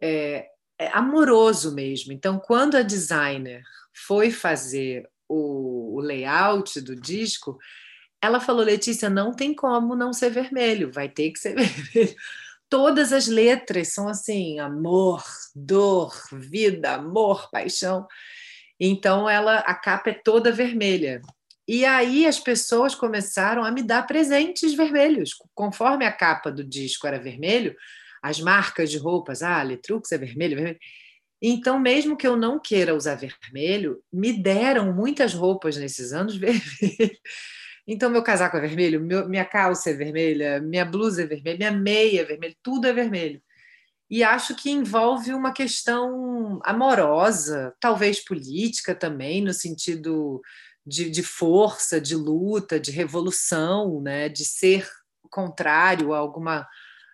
é, 0.00 0.46
é 0.78 0.88
amoroso 0.88 1.74
mesmo. 1.74 2.12
Então, 2.12 2.38
quando 2.38 2.76
a 2.76 2.82
designer 2.82 3.62
foi 3.92 4.30
fazer 4.30 5.08
o, 5.28 5.96
o 5.96 6.00
layout 6.00 6.80
do 6.80 6.96
disco, 6.96 7.58
ela 8.20 8.40
falou, 8.40 8.64
Letícia, 8.64 9.10
não 9.10 9.32
tem 9.32 9.54
como 9.54 9.96
não 9.96 10.12
ser 10.12 10.30
vermelho, 10.30 10.92
vai 10.92 11.08
ter 11.08 11.30
que 11.30 11.38
ser 11.38 11.54
vermelho. 11.56 12.14
Todas 12.68 13.12
as 13.12 13.26
letras 13.26 13.92
são 13.92 14.08
assim, 14.08 14.58
amor, 14.58 15.22
dor, 15.54 16.14
vida, 16.32 16.94
amor, 16.94 17.50
paixão. 17.50 18.06
Então 18.84 19.30
ela, 19.30 19.58
a 19.60 19.74
capa 19.74 20.10
é 20.10 20.12
toda 20.12 20.50
vermelha. 20.50 21.22
E 21.68 21.84
aí 21.84 22.26
as 22.26 22.40
pessoas 22.40 22.96
começaram 22.96 23.62
a 23.64 23.70
me 23.70 23.80
dar 23.80 24.08
presentes 24.08 24.74
vermelhos, 24.74 25.36
conforme 25.54 26.04
a 26.04 26.10
capa 26.10 26.50
do 26.50 26.64
disco 26.64 27.06
era 27.06 27.20
vermelho, 27.20 27.76
as 28.20 28.40
marcas 28.40 28.90
de 28.90 28.98
roupas, 28.98 29.40
ah, 29.40 29.62
Letrux 29.62 30.10
é 30.10 30.18
vermelho, 30.18 30.56
vermelho. 30.56 30.78
Então, 31.40 31.78
mesmo 31.78 32.16
que 32.16 32.26
eu 32.26 32.36
não 32.36 32.58
queira 32.58 32.92
usar 32.92 33.14
vermelho, 33.14 34.02
me 34.12 34.32
deram 34.32 34.92
muitas 34.92 35.32
roupas 35.32 35.76
nesses 35.76 36.12
anos 36.12 36.34
vermelhos. 36.34 37.20
Então, 37.86 38.10
meu 38.10 38.22
casaco 38.24 38.56
é 38.56 38.60
vermelho, 38.60 39.00
minha 39.28 39.44
calça 39.44 39.90
é 39.90 39.92
vermelha, 39.92 40.60
minha 40.60 40.84
blusa 40.84 41.22
é 41.22 41.26
vermelha, 41.26 41.56
minha 41.56 41.72
meia 41.72 42.22
é 42.22 42.24
vermelha, 42.24 42.56
tudo 42.60 42.88
é 42.88 42.92
vermelho. 42.92 43.40
E 44.10 44.22
acho 44.22 44.54
que 44.54 44.70
envolve 44.70 45.32
uma 45.32 45.52
questão 45.52 46.60
amorosa, 46.64 47.74
talvez 47.80 48.22
política 48.22 48.94
também, 48.94 49.42
no 49.42 49.54
sentido 49.54 50.40
de, 50.86 51.08
de 51.08 51.22
força, 51.22 52.00
de 52.00 52.14
luta, 52.14 52.78
de 52.78 52.90
revolução, 52.90 54.00
né? 54.02 54.28
de 54.28 54.44
ser 54.44 54.88
contrário 55.30 56.12
a 56.12 56.18
alguma, 56.18 56.68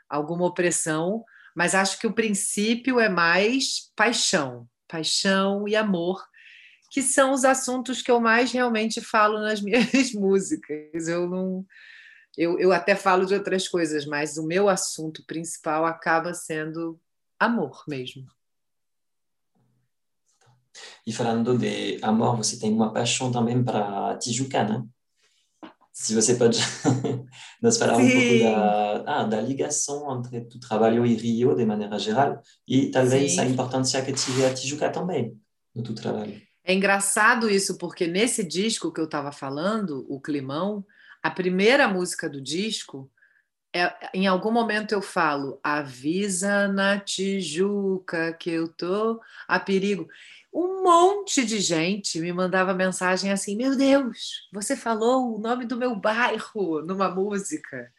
alguma 0.08 0.46
opressão. 0.46 1.24
Mas 1.54 1.74
acho 1.74 1.98
que 1.98 2.06
o 2.06 2.14
princípio 2.14 2.98
é 2.98 3.08
mais 3.08 3.92
paixão, 3.96 4.68
paixão 4.88 5.68
e 5.68 5.76
amor 5.76 6.20
que 6.90 7.02
são 7.02 7.32
os 7.32 7.44
assuntos 7.44 8.02
que 8.02 8.10
eu 8.10 8.20
mais 8.20 8.50
realmente 8.50 9.00
falo 9.00 9.40
nas 9.40 9.60
minhas 9.62 10.12
músicas. 10.12 11.08
Eu 11.08 11.28
não. 11.28 11.64
Eu, 12.38 12.56
eu 12.56 12.70
até 12.70 12.94
falo 12.94 13.26
de 13.26 13.34
outras 13.34 13.66
coisas, 13.66 14.06
mas 14.06 14.38
o 14.38 14.46
meu 14.46 14.68
assunto 14.68 15.24
principal 15.26 15.84
acaba 15.84 16.32
sendo 16.32 16.96
amor 17.36 17.82
mesmo. 17.88 18.24
E 21.04 21.12
falando 21.12 21.58
de 21.58 21.98
amor, 22.00 22.36
você 22.36 22.56
tem 22.56 22.72
uma 22.72 22.92
paixão 22.92 23.32
também 23.32 23.64
para 23.64 24.16
Tijuca, 24.18 24.62
né? 24.62 24.84
Se 25.92 26.14
você 26.14 26.36
pode 26.36 26.60
nos 27.60 27.76
falar 27.76 27.96
Sim. 27.96 28.02
um 28.04 28.12
pouco 28.12 28.38
da, 28.44 29.20
ah, 29.20 29.24
da 29.24 29.40
ligação 29.40 30.22
entre 30.32 30.38
o 30.38 30.60
trabalho 30.60 31.04
e 31.04 31.14
Rio, 31.14 31.56
de 31.56 31.64
maneira 31.66 31.98
geral, 31.98 32.40
e 32.68 32.88
talvez 32.92 33.32
Sim. 33.32 33.40
a 33.40 33.44
importância 33.46 34.00
que 34.04 34.12
tive 34.12 34.46
a 34.46 34.54
Tijuca 34.54 34.90
também 34.90 35.36
no 35.74 35.82
teu 35.82 35.92
trabalho. 35.92 36.40
É 36.62 36.72
engraçado 36.72 37.50
isso, 37.50 37.76
porque 37.78 38.06
nesse 38.06 38.44
disco 38.44 38.92
que 38.92 39.00
eu 39.00 39.06
estava 39.06 39.32
falando, 39.32 40.06
o 40.08 40.20
Climão, 40.20 40.86
a 41.28 41.30
primeira 41.30 41.86
música 41.86 42.26
do 42.26 42.40
disco, 42.40 43.10
é, 43.74 43.94
em 44.14 44.26
algum 44.26 44.50
momento 44.50 44.92
eu 44.92 45.02
falo, 45.02 45.60
avisa 45.62 46.66
na 46.66 46.98
Tijuca 46.98 48.32
que 48.32 48.50
eu 48.50 48.66
tô 48.66 49.20
a 49.46 49.60
perigo. 49.60 50.08
Um 50.50 50.82
monte 50.82 51.44
de 51.44 51.60
gente 51.60 52.18
me 52.18 52.32
mandava 52.32 52.72
mensagem 52.72 53.30
assim: 53.30 53.54
Meu 53.54 53.76
Deus, 53.76 54.48
você 54.50 54.74
falou 54.74 55.36
o 55.36 55.38
nome 55.38 55.66
do 55.66 55.76
meu 55.76 55.94
bairro 55.94 56.80
numa 56.80 57.10
música. 57.10 57.92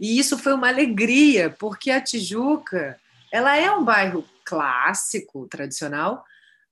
E 0.00 0.18
isso 0.18 0.36
foi 0.36 0.52
uma 0.52 0.66
alegria, 0.66 1.48
porque 1.48 1.92
a 1.92 2.00
Tijuca 2.00 2.98
ela 3.32 3.56
é 3.56 3.70
um 3.70 3.84
bairro 3.84 4.24
clássico, 4.44 5.46
tradicional, 5.46 6.24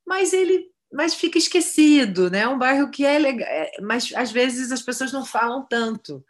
mas 0.05 0.33
ele 0.33 0.74
mas 0.95 1.15
fica 1.15 1.37
esquecido, 1.37 2.31
né? 2.31 2.41
É 2.41 2.49
um 2.49 2.57
bairro 2.57 2.89
que 2.89 3.05
é 3.05 3.19
legal, 3.19 3.49
é, 3.49 3.73
mas 3.83 4.13
às 4.15 4.31
vezes 4.31 4.71
as 4.71 4.81
pessoas 4.81 5.13
não 5.13 5.25
falam 5.25 5.67
tanto. 5.69 6.25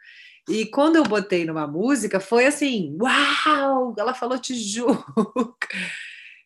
E 0.49 0.65
quando 0.65 0.95
eu 0.95 1.03
botei 1.03 1.45
numa 1.45 1.67
música, 1.67 2.19
foi 2.19 2.45
assim, 2.45 2.97
uau! 2.99 3.95
Ela 3.97 4.13
falou 4.13 4.39
Tijuca. 4.39 5.67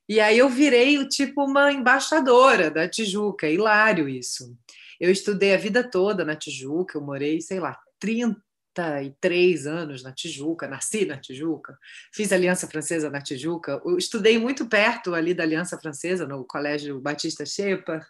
E 0.08 0.20
aí 0.20 0.38
eu 0.38 0.50
virei 0.50 1.08
tipo 1.08 1.44
uma 1.46 1.72
embaixadora 1.72 2.72
da 2.72 2.90
Tijuca, 2.90 3.46
é 3.48 3.54
hilário 3.54 4.10
isso. 4.10 4.58
Eu 5.00 5.12
estudei 5.12 5.54
a 5.54 5.58
vida 5.58 5.84
toda 5.84 6.26
na 6.26 6.36
Tijuca, 6.36 6.98
eu 6.98 7.02
morei, 7.02 7.40
sei 7.42 7.60
lá, 7.60 7.78
30 8.00 8.42
33 8.80 9.68
anos 9.68 10.04
na 10.04 10.14
Tijuca, 10.14 10.68
nasci 10.68 11.06
na 11.06 11.18
Tijuca, 11.18 11.78
fiz 12.14 12.32
Aliança 12.32 12.68
Francesa 12.68 13.10
na 13.10 13.22
Tijuca, 13.22 13.82
eu 13.84 13.98
estudei 13.98 14.38
muito 14.40 14.66
perto 14.68 15.14
ali 15.14 15.34
da 15.34 15.44
Aliança 15.44 15.78
Francesa, 15.78 16.26
no 16.26 16.46
Colégio 16.46 17.00
Batista 17.00 17.46
Shepherd. 17.46 18.06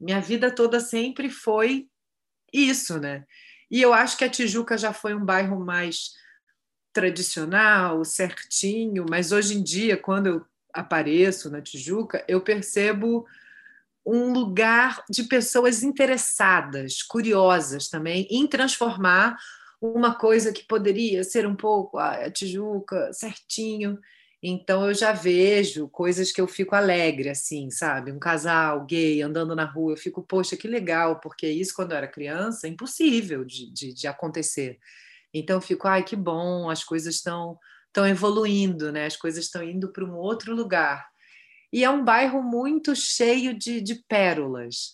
Minha 0.00 0.20
vida 0.20 0.50
toda 0.50 0.80
sempre 0.80 1.30
foi 1.30 1.88
isso, 2.52 2.98
né? 2.98 3.24
E 3.70 3.80
eu 3.80 3.94
acho 3.94 4.16
que 4.16 4.24
a 4.24 4.28
Tijuca 4.28 4.76
já 4.76 4.92
foi 4.92 5.14
um 5.14 5.24
bairro 5.24 5.64
mais 5.64 6.12
tradicional, 6.92 8.04
certinho, 8.04 9.06
mas 9.08 9.30
hoje 9.30 9.56
em 9.56 9.62
dia, 9.62 9.96
quando 9.96 10.26
eu 10.26 10.46
apareço 10.74 11.50
na 11.50 11.62
Tijuca, 11.62 12.24
eu 12.26 12.40
percebo 12.40 13.24
um 14.04 14.32
lugar 14.32 15.04
de 15.08 15.22
pessoas 15.24 15.84
interessadas, 15.84 17.02
curiosas 17.02 17.88
também, 17.88 18.26
em 18.28 18.46
transformar 18.46 19.36
uma 19.80 20.14
coisa 20.14 20.52
que 20.52 20.64
poderia 20.64 21.24
ser 21.24 21.46
um 21.46 21.56
pouco 21.56 21.98
ah, 21.98 22.26
a 22.26 22.30
Tijuca 22.30 23.12
certinho. 23.12 23.98
Então 24.42 24.86
eu 24.88 24.94
já 24.94 25.12
vejo 25.12 25.88
coisas 25.88 26.32
que 26.32 26.40
eu 26.40 26.48
fico 26.48 26.74
alegre, 26.74 27.28
assim, 27.28 27.70
sabe? 27.70 28.12
Um 28.12 28.18
casal 28.18 28.84
gay 28.86 29.22
andando 29.22 29.54
na 29.54 29.64
rua, 29.64 29.92
eu 29.92 29.96
fico, 29.96 30.22
poxa, 30.22 30.56
que 30.56 30.68
legal, 30.68 31.20
porque 31.20 31.46
isso 31.46 31.74
quando 31.74 31.92
eu 31.92 31.98
era 31.98 32.08
criança 32.08 32.66
é 32.66 32.70
impossível 32.70 33.44
de, 33.44 33.70
de, 33.72 33.92
de 33.92 34.06
acontecer. 34.06 34.78
Então 35.32 35.56
eu 35.56 35.60
fico, 35.60 35.86
ai, 35.86 36.02
que 36.02 36.16
bom, 36.16 36.70
as 36.70 36.84
coisas 36.84 37.16
estão 37.16 37.58
estão 37.88 38.06
evoluindo, 38.06 38.92
né? 38.92 39.06
As 39.06 39.16
coisas 39.16 39.44
estão 39.44 39.62
indo 39.62 39.92
para 39.92 40.04
um 40.04 40.14
outro 40.14 40.54
lugar. 40.54 41.08
E 41.72 41.84
é 41.84 41.90
um 41.90 42.04
bairro 42.04 42.42
muito 42.42 42.94
cheio 42.94 43.52
de, 43.52 43.80
de 43.80 43.96
pérolas 44.08 44.92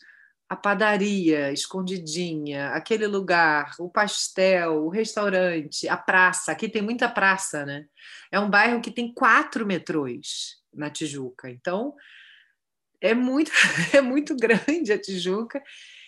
a 0.48 0.54
padaria 0.54 1.52
escondidinha, 1.52 2.68
aquele 2.68 3.06
lugar, 3.06 3.74
o 3.80 3.88
pastel, 3.88 4.84
o 4.84 4.88
restaurante, 4.88 5.88
a 5.88 5.96
praça. 5.96 6.52
Aqui 6.52 6.68
tem 6.68 6.82
muita 6.82 7.08
praça, 7.08 7.66
né? 7.66 7.86
É 8.30 8.38
um 8.38 8.48
bairro 8.48 8.80
que 8.80 8.90
tem 8.90 9.12
quatro 9.12 9.66
metrôs 9.66 10.62
na 10.72 10.88
Tijuca. 10.88 11.50
Então, 11.50 11.94
é 13.00 13.12
muito, 13.12 13.50
é 13.92 14.00
muito 14.00 14.36
grande 14.36 14.92
a 14.92 15.00
Tijuca 15.00 15.60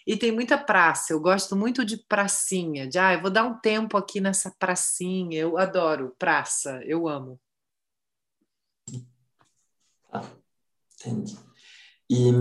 e 0.07 0.17
tem 0.17 0.31
muita 0.31 0.57
praça. 0.57 1.13
Eu 1.13 1.21
gosto 1.21 1.57
muito 1.57 1.85
de 1.85 1.97
pracinha, 1.97 2.87
de 2.87 2.99
ah, 2.99 3.15
eu 3.15 3.21
vou 3.21 3.31
dar 3.31 3.45
um 3.45 3.59
tempo 3.59 3.97
aqui 3.97 4.21
nessa 4.21 4.53
pracinha. 4.57 5.39
Eu 5.39 5.59
adoro 5.59 6.15
praça, 6.17 6.81
eu 6.85 7.09
amo. 7.09 7.41
Ah, 10.13 10.25
entendi. 10.95 11.48
E 12.11 12.33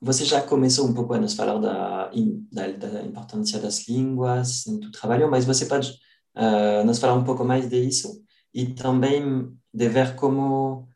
você 0.00 0.24
já 0.24 0.42
começou 0.42 0.86
um 0.86 0.94
pouco 0.94 1.14
a 1.14 1.18
nos 1.18 1.34
falar 1.34 1.58
da, 1.58 2.10
da, 2.52 2.68
da 2.68 3.02
importância 3.02 3.58
das 3.58 3.88
línguas 3.88 4.64
tu 4.64 4.90
trabalho, 4.90 5.30
mas 5.30 5.44
você 5.44 5.66
pode 5.66 5.92
uh, 6.36 6.84
nos 6.84 6.98
falar 6.98 7.14
um 7.14 7.24
pouco 7.24 7.44
mais 7.44 7.68
disso 7.68 8.20
e 8.52 8.66
também 8.66 9.52
de 9.72 9.88
ver 9.88 10.16
como 10.16 10.88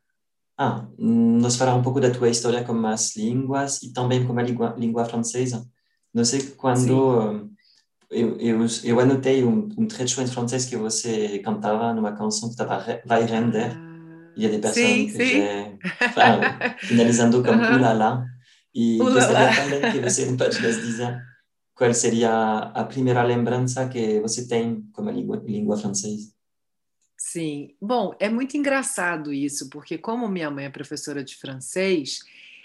ah, 0.58 0.86
nos 0.98 1.56
falar 1.56 1.74
um 1.74 1.82
pouco 1.82 2.00
da 2.00 2.10
tua 2.10 2.28
história 2.28 2.64
com 2.64 2.86
as 2.86 3.16
línguas 3.16 3.82
e 3.82 3.92
também 3.92 4.26
com 4.26 4.38
a 4.38 4.42
língua, 4.42 4.74
língua 4.76 5.04
francesa. 5.04 5.66
Não 6.12 6.24
sei 6.24 6.42
quando 6.50 7.50
eu, 8.10 8.36
eu, 8.38 8.66
eu 8.84 9.00
anotei 9.00 9.44
um, 9.44 9.68
um 9.78 9.86
trecho 9.86 10.20
em 10.20 10.26
francês 10.26 10.66
que 10.66 10.76
você 10.76 11.38
cantava 11.38 11.94
numa 11.94 12.12
canção 12.12 12.48
que 12.48 12.54
estava 12.54 13.00
Vai 13.06 13.24
Render. 13.24 13.89
Il 14.36 14.42
y 14.44 14.46
a 14.46 14.48
des 14.50 14.60
personnes 14.60 14.86
sim, 14.86 15.06
que 15.06 15.26
sim. 15.26 15.78
Já, 16.14 16.76
finalizando 16.78 17.42
com 17.42 17.50
uhum. 17.50 17.76
ulala. 17.76 18.26
E 18.72 18.98
gostaria 18.98 19.54
também 19.54 19.92
que 19.92 20.00
você 20.00 20.24
pode 20.36 20.62
nos 20.62 20.76
dizer 20.76 21.20
qual 21.74 21.92
seria 21.92 22.58
a 22.74 22.84
primeira 22.84 23.22
lembrança 23.22 23.88
que 23.88 24.20
você 24.20 24.46
tem 24.46 24.82
com 24.92 25.08
a 25.08 25.12
língua, 25.12 25.42
língua 25.44 25.76
francesa? 25.76 26.30
Sim, 27.16 27.74
bom, 27.80 28.14
é 28.20 28.28
muito 28.28 28.56
engraçado 28.56 29.32
isso, 29.32 29.68
porque 29.68 29.98
como 29.98 30.28
minha 30.28 30.50
mãe 30.50 30.66
é 30.66 30.70
professora 30.70 31.24
de 31.24 31.36
francês, 31.36 32.20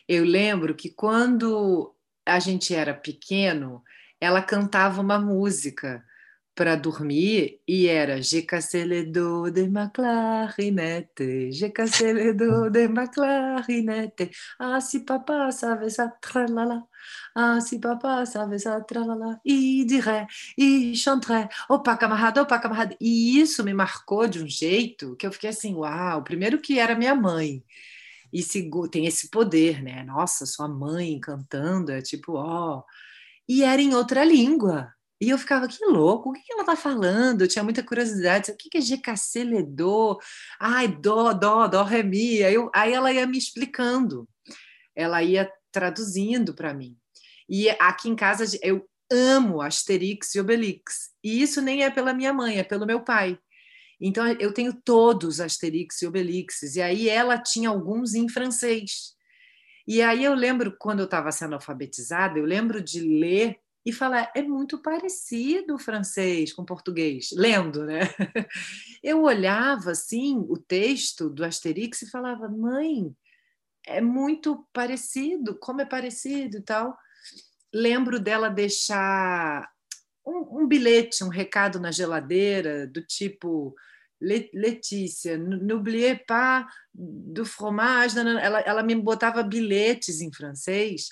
eu 0.08 0.24
lembro 0.24 0.76
que 0.76 0.90
quando 0.90 1.94
a 2.26 2.40
gente 2.40 2.74
era 2.76 2.94
pequeno, 2.94 3.84
ela 4.20 4.42
cantava 4.42 5.02
uma 5.02 5.20
música 5.20 6.05
para 6.56 6.76
dormir 6.78 7.60
e 7.68 7.88
era 7.88 8.16
le 8.16 9.04
dos 9.04 9.52
de 9.52 9.68
ma 9.70 9.92
cassé 11.74 12.14
le 12.14 12.34
dos 12.34 12.72
de 12.72 12.88
ma 12.88 13.08
clarinette. 13.08 14.32
Ah, 14.58 14.80
si 14.80 15.04
papa 15.04 15.52
savait 15.52 15.90
ça, 15.90 16.08
tralala. 16.08 16.88
Ah, 17.36 17.60
si 17.60 17.80
papa 17.80 18.26
savait 18.26 18.60
ça, 18.60 18.80
tralala. 18.82 19.40
E 19.46 19.86
dirait, 19.86 20.28
e 20.58 20.96
chanterait, 20.96 21.50
opa, 21.70 21.98
camarada, 21.98 22.42
opa, 22.42 22.58
camarada. 22.58 22.96
E 23.02 23.40
isso 23.40 23.64
me 23.64 23.74
marcou 23.74 24.28
de 24.28 24.42
um 24.42 24.48
jeito 24.48 25.16
que 25.18 25.28
eu 25.28 25.32
fiquei 25.34 25.50
assim, 25.50 25.76
uau, 25.76 26.24
primeiro 26.24 26.60
que 26.62 26.80
era 26.80 26.96
minha 26.96 27.16
mãe. 27.16 27.64
E 28.34 28.44
tem 28.90 29.06
esse 29.06 29.30
poder, 29.30 29.84
né? 29.84 30.04
Nossa, 30.04 30.46
sua 30.46 30.68
mãe 30.68 31.20
cantando, 31.20 31.92
é 31.92 32.02
tipo, 32.02 32.34
ó. 32.34 32.80
Oh. 32.80 32.84
E 33.48 33.64
era 33.64 33.82
em 33.82 33.94
outra 33.94 34.24
língua. 34.26 34.95
E 35.20 35.30
eu 35.30 35.38
ficava, 35.38 35.68
que 35.68 35.84
louco, 35.86 36.30
o 36.30 36.34
que, 36.34 36.42
ela 36.52 36.62
está 36.62 36.76
falando? 36.76 37.42
Eu 37.42 37.48
tinha 37.48 37.64
muita 37.64 37.82
curiosidade, 37.82 38.52
o 38.52 38.58
que, 38.58 38.70
que 38.70 38.78
é 38.78 38.82
GKC 38.82 39.44
Ledô? 39.46 40.20
Ai, 40.60 40.88
dó, 40.88 41.32
dó, 41.32 41.68
dó, 41.68 41.84
ré, 41.84 42.04
mi. 42.04 42.44
Aí, 42.44 42.54
eu, 42.54 42.70
aí 42.74 42.94
ela 42.94 43.12
ia 43.14 43.26
me 43.26 43.38
explicando, 43.38 44.28
ela 44.94 45.24
ia 45.24 45.50
traduzindo 45.72 46.54
para 46.54 46.74
mim. 46.74 46.98
E 47.48 47.70
aqui 47.70 48.10
em 48.10 48.16
casa 48.16 48.46
eu 48.62 48.88
amo 49.12 49.62
Asterix 49.62 50.36
e 50.36 50.40
Obelix. 50.40 51.12
E 51.24 51.42
isso 51.42 51.62
nem 51.62 51.84
é 51.84 51.90
pela 51.90 52.14
minha 52.14 52.34
mãe, 52.34 52.58
é 52.58 52.64
pelo 52.64 52.86
meu 52.86 53.02
pai. 53.02 53.38
Então 54.00 54.28
eu 54.28 54.54
tenho 54.54 54.74
todos 54.74 55.40
Asterix 55.40 56.02
e 56.02 56.08
Obelix. 56.08 56.76
E 56.76 56.82
aí 56.82 57.08
ela 57.08 57.38
tinha 57.38 57.70
alguns 57.70 58.14
em 58.14 58.28
francês. 58.28 59.16
E 59.88 60.02
aí 60.02 60.24
eu 60.24 60.34
lembro, 60.34 60.76
quando 60.78 61.00
eu 61.00 61.06
estava 61.06 61.32
sendo 61.32 61.54
alfabetizada, 61.54 62.40
eu 62.40 62.46
lembro 62.46 62.82
de 62.82 63.00
ler 63.00 63.60
e 63.86 63.94
falar, 63.94 64.32
é 64.36 64.42
muito 64.42 64.80
parecido 64.80 65.76
o 65.76 65.80
francês 65.80 66.52
com 66.52 66.64
o 66.64 66.66
português, 66.66 67.30
lendo, 67.32 67.86
né? 67.86 68.00
Eu 69.04 69.22
olhava 69.22 69.92
assim 69.92 70.44
o 70.50 70.58
texto 70.58 71.30
do 71.30 71.46
Asterix 71.46 72.02
e 72.02 72.10
falava, 72.10 72.50
mãe, 72.50 73.16
é 73.86 74.02
muito 74.02 74.68
parecido, 74.74 75.56
como 75.60 75.82
é 75.82 75.86
parecido 75.86 76.58
e 76.58 76.62
tal. 76.62 76.98
Lembro 77.72 78.20
dela 78.20 78.50
deixar 78.50 79.70
um, 80.26 80.64
um 80.64 80.68
bilhete, 80.68 81.24
um 81.24 81.30
recado 81.30 81.80
na 81.80 81.92
geladeira, 81.92 82.88
do 82.88 83.02
tipo. 83.06 83.76
Letícia, 84.20 85.38
n'oubliez 85.38 86.18
pas 86.26 86.66
do 86.94 87.46
fromage. 87.46 88.18
Ela, 88.18 88.62
ela 88.62 88.82
me 88.82 88.96
botava 88.96 89.44
bilhetes 89.44 90.22
em 90.22 90.34
francês 90.34 91.10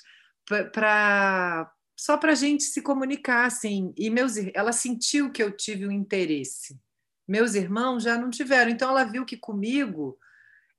para 0.72 1.70
só 1.96 2.16
para 2.16 2.32
a 2.32 2.34
gente 2.34 2.64
se 2.64 2.82
comunicar, 2.82 3.46
assim. 3.46 3.92
E 3.96 4.10
meus, 4.10 4.36
ela 4.54 4.72
sentiu 4.72 5.30
que 5.30 5.42
eu 5.42 5.56
tive 5.56 5.86
um 5.86 5.92
interesse. 5.92 6.78
Meus 7.26 7.54
irmãos 7.54 8.02
já 8.02 8.18
não 8.18 8.30
tiveram. 8.30 8.70
Então 8.70 8.90
ela 8.90 9.04
viu 9.04 9.24
que 9.24 9.36
comigo, 9.36 10.18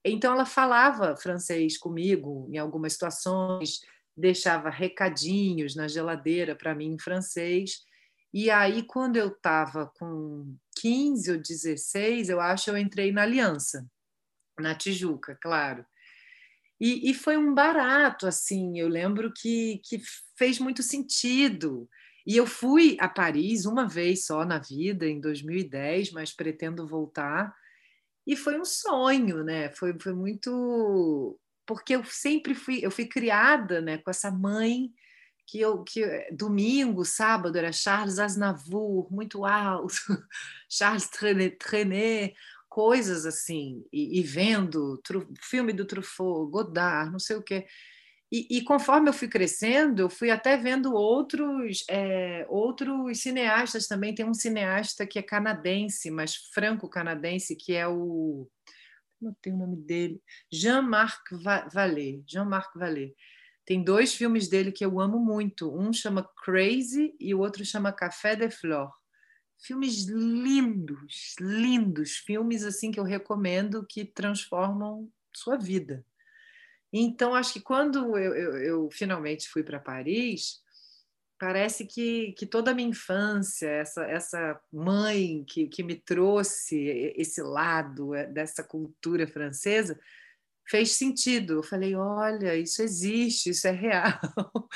então 0.04 0.34
ela 0.34 0.45
falava 0.45 1.15
francês 1.15 1.78
comigo 1.78 2.47
em 2.51 2.58
algumas 2.58 2.93
situações, 2.93 3.80
deixava 4.15 4.69
recadinhos 4.69 5.75
na 5.75 5.88
geladeira 5.88 6.56
para 6.56 6.75
mim 6.75 6.93
em 6.93 6.99
francês. 6.99 7.84
E 8.32 8.51
aí 8.51 8.84
quando 8.84 9.17
eu 9.17 9.30
estava 9.30 9.91
com 9.97 10.56
15 10.78 11.32
ou 11.32 11.38
16, 11.38 12.30
eu 12.30 12.39
acho, 12.39 12.69
eu 12.69 12.78
entrei 12.78 13.12
na 13.12 13.23
Aliança, 13.23 13.89
na 14.60 14.75
Tijuca, 14.75 15.38
claro. 15.41 15.86
E, 16.79 17.09
e, 17.09 17.13
foi 17.13 17.38
um 17.38 17.53
barato, 17.53 18.27
assim, 18.27 18.77
eu 18.79 18.88
lembro 18.88 19.31
que, 19.33 19.79
que 19.83 20.01
fez 20.38 20.59
muito 20.59 20.83
sentido. 20.83 21.89
E 22.27 22.35
eu 22.35 22.45
fui 22.45 22.97
a 22.99 23.07
Paris 23.07 23.65
uma 23.65 23.88
vez 23.88 24.25
só 24.25 24.43
na 24.43 24.59
vida, 24.59 25.07
em 25.07 25.21
2010, 25.21 26.11
mas 26.11 26.35
pretendo 26.35 26.88
voltar. 26.88 27.53
E 28.27 28.35
foi 28.35 28.59
um 28.59 28.65
sonho, 28.65 29.43
né? 29.43 29.71
Foi, 29.71 29.97
foi 29.99 30.13
muito. 30.13 31.39
Porque 31.65 31.95
eu 31.95 32.03
sempre 32.03 32.53
fui, 32.55 32.79
eu 32.83 32.91
fui 32.91 33.05
criada 33.05 33.81
né, 33.81 33.97
com 33.99 34.09
essa 34.09 34.31
mãe 34.31 34.91
que 35.47 35.59
eu 35.59 35.83
que 35.83 36.03
domingo, 36.31 37.05
sábado 37.05 37.57
era 37.57 37.71
Charles 37.71 38.19
Aznavour, 38.19 39.11
muito 39.11 39.45
alto, 39.45 39.95
Charles 40.69 41.07
Trenet 41.09 41.57
coisas 42.75 43.25
assim, 43.25 43.85
e, 43.89 44.19
e 44.19 44.21
vendo 44.21 44.97
tru, 44.97 45.33
filme 45.39 45.71
do 45.71 45.85
Truffaut, 45.85 46.51
Godard, 46.51 47.09
não 47.09 47.19
sei 47.19 47.38
o 47.38 47.41
quê. 47.41 47.65
E, 48.29 48.57
e, 48.57 48.61
conforme 48.65 49.07
eu 49.07 49.13
fui 49.13 49.29
crescendo, 49.29 50.01
eu 50.01 50.09
fui 50.09 50.29
até 50.29 50.57
vendo 50.57 50.93
outros, 50.93 51.85
é, 51.89 52.45
outros 52.49 53.21
cineastas 53.21 53.88
também. 53.88 54.13
Tem 54.13 54.25
um 54.25 54.33
cineasta 54.33 55.07
que 55.07 55.17
é 55.17 55.21
canadense, 55.21 56.11
mas 56.11 56.35
franco-canadense, 56.53 57.55
que 57.55 57.73
é 57.73 57.88
o. 57.88 58.45
Não 59.21 59.33
tem 59.41 59.53
o 59.53 59.57
nome 59.57 59.77
dele. 59.77 60.21
Jean-Marc 60.51 61.21
Vallée. 61.71 62.23
Jean-Marc 62.27 62.77
Vallée. 62.77 63.15
Tem 63.65 63.81
dois 63.81 64.13
filmes 64.13 64.49
dele 64.49 64.73
que 64.73 64.83
eu 64.83 64.99
amo 64.99 65.17
muito. 65.17 65.73
Um 65.73 65.93
chama 65.93 66.29
Crazy 66.43 67.15
e 67.21 67.33
o 67.33 67.39
outro 67.39 67.63
chama 67.63 67.93
Café 67.93 68.35
de 68.35 68.49
Flor 68.49 68.91
filmes 69.65 70.06
lindos, 70.06 71.36
lindos, 71.39 72.17
filmes 72.17 72.63
assim 72.63 72.91
que 72.91 72.99
eu 72.99 73.04
recomendo 73.04 73.86
que 73.86 74.06
transformam 74.06 75.12
sua 75.34 75.58
vida. 75.58 76.06
Então, 76.93 77.34
acho 77.34 77.54
que 77.54 77.60
quando 77.60 78.15
eu, 78.17 78.36
eu, 78.36 78.58
eu 78.58 78.89
finalmente 78.91 79.49
fui 79.49 79.63
para 79.63 79.80
Paris, 79.80 80.62
parece 81.39 81.86
que, 81.86 82.34
que 82.34 82.45
toda 82.45 82.71
a 82.71 82.73
minha 82.73 82.89
infância, 82.89 83.67
essa, 83.67 84.04
essa 84.06 84.62
mãe 84.71 85.43
que, 85.43 85.67
que 85.67 85.84
me 85.84 85.95
trouxe 85.95 87.13
esse 87.17 87.41
lado 87.41 88.13
é, 88.13 88.28
dessa 88.28 88.63
cultura 88.63 89.28
francesa, 89.28 89.99
fez 90.69 90.91
sentido. 90.91 91.54
Eu 91.54 91.63
falei, 91.63 91.95
olha, 91.95 92.56
isso 92.56 92.82
existe, 92.84 93.49
isso 93.49 93.67
é 93.67 93.71
real. 93.71 94.19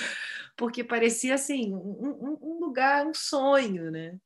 Porque 0.57 0.83
parecia 0.83 1.35
assim, 1.35 1.73
um, 1.73 2.37
um 2.41 2.59
lugar, 2.59 3.05
um 3.05 3.13
sonho, 3.13 3.91
né? 3.91 4.19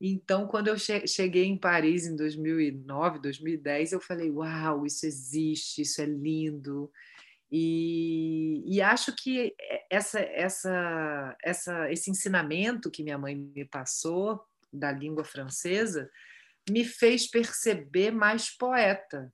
Então, 0.00 0.46
quando 0.46 0.68
eu 0.68 0.76
cheguei 0.78 1.44
em 1.44 1.58
Paris 1.58 2.06
em 2.06 2.16
2009, 2.16 3.18
2010, 3.18 3.92
eu 3.92 4.00
falei: 4.00 4.30
Uau, 4.30 4.86
isso 4.86 5.04
existe, 5.04 5.82
isso 5.82 6.00
é 6.00 6.06
lindo. 6.06 6.90
E, 7.52 8.62
e 8.64 8.80
acho 8.80 9.14
que 9.14 9.54
essa, 9.90 10.20
essa, 10.20 11.36
essa, 11.42 11.92
esse 11.92 12.10
ensinamento 12.10 12.90
que 12.90 13.02
minha 13.02 13.18
mãe 13.18 13.34
me 13.34 13.64
passou 13.64 14.40
da 14.72 14.90
língua 14.90 15.24
francesa 15.24 16.08
me 16.70 16.84
fez 16.84 17.28
perceber 17.28 18.12
mais 18.12 18.50
poeta, 18.56 19.32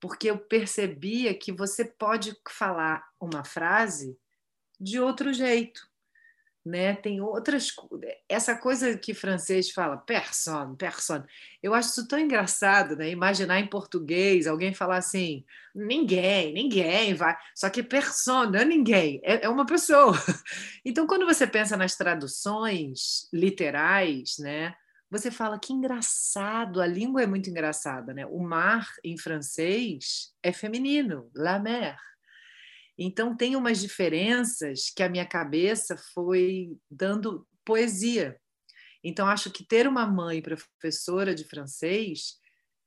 porque 0.00 0.28
eu 0.28 0.38
percebia 0.38 1.32
que 1.32 1.52
você 1.52 1.84
pode 1.84 2.34
falar 2.48 3.04
uma 3.20 3.44
frase 3.44 4.18
de 4.80 4.98
outro 4.98 5.32
jeito 5.32 5.80
né? 6.64 6.94
Tem 6.94 7.20
outras 7.20 7.68
essa 8.28 8.56
coisa 8.56 8.96
que 8.96 9.12
francês 9.12 9.70
fala 9.70 9.98
personne, 9.98 10.76
personne. 10.76 11.24
Eu 11.62 11.74
acho 11.74 11.90
isso 11.90 12.08
tão 12.08 12.18
engraçado, 12.18 12.96
né? 12.96 13.10
Imaginar 13.10 13.60
em 13.60 13.66
português 13.66 14.46
alguém 14.46 14.72
falar 14.72 14.96
assim, 14.96 15.44
ninguém, 15.74 16.52
ninguém 16.54 17.14
vai. 17.14 17.36
Só 17.54 17.68
que 17.68 17.82
personne 17.82 18.52
não 18.52 18.60
é 18.60 18.64
ninguém, 18.64 19.20
é, 19.22 19.44
é 19.44 19.48
uma 19.48 19.66
pessoa. 19.66 20.14
Então, 20.86 21.06
quando 21.06 21.24
você 21.24 21.46
pensa 21.46 21.78
nas 21.78 21.96
traduções 21.96 23.26
literais, 23.32 24.36
né? 24.38 24.74
Você 25.10 25.30
fala 25.30 25.58
que 25.58 25.72
engraçado, 25.72 26.80
a 26.80 26.86
língua 26.86 27.22
é 27.22 27.26
muito 27.26 27.48
engraçada, 27.48 28.12
né? 28.12 28.26
O 28.26 28.38
mar 28.38 28.86
em 29.02 29.16
francês 29.16 30.34
é 30.42 30.52
feminino, 30.52 31.30
la 31.34 31.58
mer. 31.58 31.96
Então, 32.96 33.36
tem 33.36 33.56
umas 33.56 33.80
diferenças 33.80 34.90
que 34.94 35.02
a 35.02 35.08
minha 35.08 35.26
cabeça 35.26 35.96
foi 36.14 36.76
dando 36.90 37.46
poesia. 37.64 38.38
Então, 39.02 39.26
acho 39.26 39.50
que 39.50 39.64
ter 39.64 39.86
uma 39.86 40.06
mãe 40.06 40.40
professora 40.40 41.34
de 41.34 41.44
francês, 41.44 42.38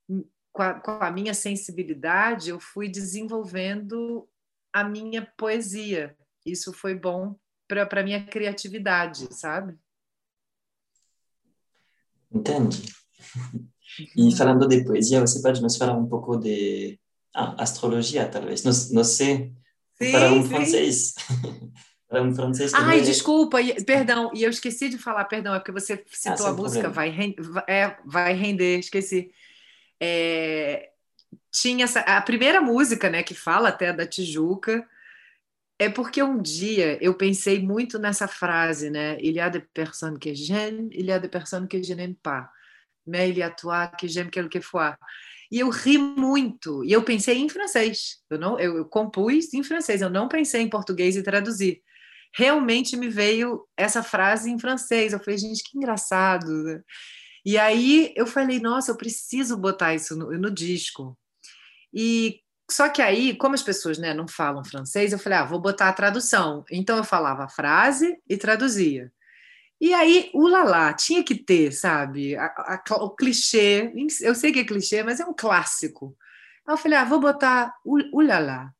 hum, 0.09 0.25
com 0.51 0.63
a, 0.63 0.73
com 0.79 0.91
a 0.91 1.11
minha 1.11 1.33
sensibilidade, 1.33 2.49
eu 2.49 2.59
fui 2.59 2.89
desenvolvendo 2.89 4.27
a 4.73 4.83
minha 4.83 5.25
poesia. 5.37 6.17
Isso 6.45 6.73
foi 6.73 6.95
bom 6.95 7.35
para 7.67 8.01
a 8.01 8.03
minha 8.03 8.25
criatividade, 8.25 9.27
sabe? 9.31 9.77
Entendi. 12.31 12.83
E 14.15 14.23
uhum. 14.23 14.31
falando 14.31 14.67
de 14.67 14.83
poesia, 14.83 15.19
você 15.19 15.41
pode 15.41 15.61
nos 15.61 15.77
falar 15.77 15.97
um 15.97 16.07
pouco 16.07 16.37
de 16.37 16.99
ah, 17.33 17.61
astrologia, 17.61 18.29
talvez? 18.29 18.63
Não, 18.63 18.71
não 18.93 19.03
sei 19.03 19.53
Sim, 20.01 20.11
para 20.11 20.31
um 20.31 20.43
sim. 20.43 20.49
francês. 20.49 21.13
Para 22.09 22.23
um 22.23 22.33
francês 22.33 22.73
Ai, 22.73 23.01
desculpa, 23.01 23.57
perdão, 23.85 24.31
e 24.33 24.41
eu 24.41 24.49
esqueci 24.49 24.87
de 24.87 24.97
falar, 24.97 25.25
perdão, 25.25 25.53
é 25.53 25.59
porque 25.59 25.73
você 25.73 26.01
citou 26.07 26.45
ah, 26.45 26.51
a 26.51 26.53
música 26.53 26.89
vai, 26.89 27.13
é, 27.67 27.97
vai 28.05 28.33
Render, 28.33 28.79
esqueci. 28.79 29.29
É, 29.99 30.89
tinha 31.51 31.83
essa, 31.83 31.99
a 31.99 32.21
primeira 32.21 32.61
música, 32.61 33.09
né, 33.09 33.23
que 33.23 33.33
fala 33.33 33.67
até 33.67 33.91
da 33.91 34.07
Tijuca, 34.07 34.87
é 35.79 35.89
porque 35.89 36.23
um 36.23 36.41
dia 36.41 36.97
eu 37.01 37.13
pensei 37.13 37.59
muito 37.59 37.99
nessa 37.99 38.27
frase, 38.27 38.89
né? 38.89 39.17
Il 39.19 39.35
y 39.35 39.39
a 39.39 39.49
des 39.49 39.63
personnes 39.73 40.17
que 40.17 40.33
j'aime, 40.33 40.89
il 40.91 41.05
y 41.05 41.11
a 41.11 41.19
des 41.19 41.29
personnes 41.29 41.67
que 41.67 41.81
je 41.81 41.93
n'aime 41.93 42.15
pas. 42.15 42.49
Mais 43.05 43.29
il 43.29 43.37
y 43.37 43.43
a 43.43 43.51
toi 43.51 43.87
que 43.87 44.07
j'aime 44.07 44.29
quelquefois. 44.29 44.97
E 45.51 45.59
eu 45.59 45.69
ri 45.69 45.97
muito. 45.97 46.83
E 46.83 46.91
eu 46.91 47.03
pensei 47.03 47.37
em 47.37 47.49
francês. 47.49 48.17
Eu 48.29 48.37
não, 48.37 48.59
eu, 48.59 48.77
eu 48.77 48.85
compus 48.85 49.53
em 49.53 49.63
francês. 49.63 50.01
Eu 50.01 50.09
não 50.09 50.27
pensei 50.27 50.61
em 50.61 50.69
português 50.69 51.15
e 51.15 51.23
traduzir. 51.23 51.81
Realmente 52.35 52.97
me 52.97 53.09
veio 53.09 53.65
essa 53.75 54.03
frase 54.03 54.49
em 54.49 54.59
francês. 54.59 55.13
Eu 55.13 55.19
falei, 55.19 55.37
gente, 55.37 55.63
que 55.63 55.77
engraçado. 55.77 56.83
E 57.45 57.57
aí 57.57 58.13
eu 58.15 58.27
falei, 58.27 58.59
nossa, 58.59 58.91
eu 58.91 58.97
preciso 58.97 59.57
botar 59.57 59.95
isso 59.95 60.15
no, 60.15 60.37
no 60.37 60.51
disco. 60.51 61.17
E 61.93 62.41
só 62.69 62.89
que 62.89 63.01
aí, 63.01 63.35
como 63.37 63.55
as 63.55 63.63
pessoas 63.63 63.97
né, 63.97 64.13
não 64.13 64.27
falam 64.27 64.63
francês, 64.63 65.13
eu 65.13 65.19
falei, 65.19 65.39
ah, 65.39 65.45
vou 65.45 65.59
botar 65.59 65.87
a 65.87 65.93
tradução. 65.93 66.65
Então 66.69 66.97
eu 66.97 67.03
falava 67.03 67.45
a 67.45 67.49
frase 67.49 68.17
e 68.29 68.35
traduzia. 68.35 69.11
E 69.79 69.93
aí, 69.93 70.31
o 70.33 70.47
lalá 70.47 70.91
tinha 70.93 71.23
que 71.23 71.35
ter, 71.35 71.71
sabe? 71.71 72.35
A, 72.35 72.45
a, 72.45 72.95
o 72.95 73.11
clichê. 73.11 73.91
Eu 74.21 74.33
sei 74.33 74.51
que 74.51 74.59
é 74.59 74.65
clichê, 74.65 75.03
mas 75.03 75.19
é 75.19 75.25
um 75.25 75.33
clássico. 75.33 76.17
Aí 76.65 76.73
eu 76.73 76.77
falei, 76.77 76.97
ah, 76.97 77.05
vou 77.05 77.19
botar 77.19 77.73
o, 77.85 78.21
lalá. 78.21 78.71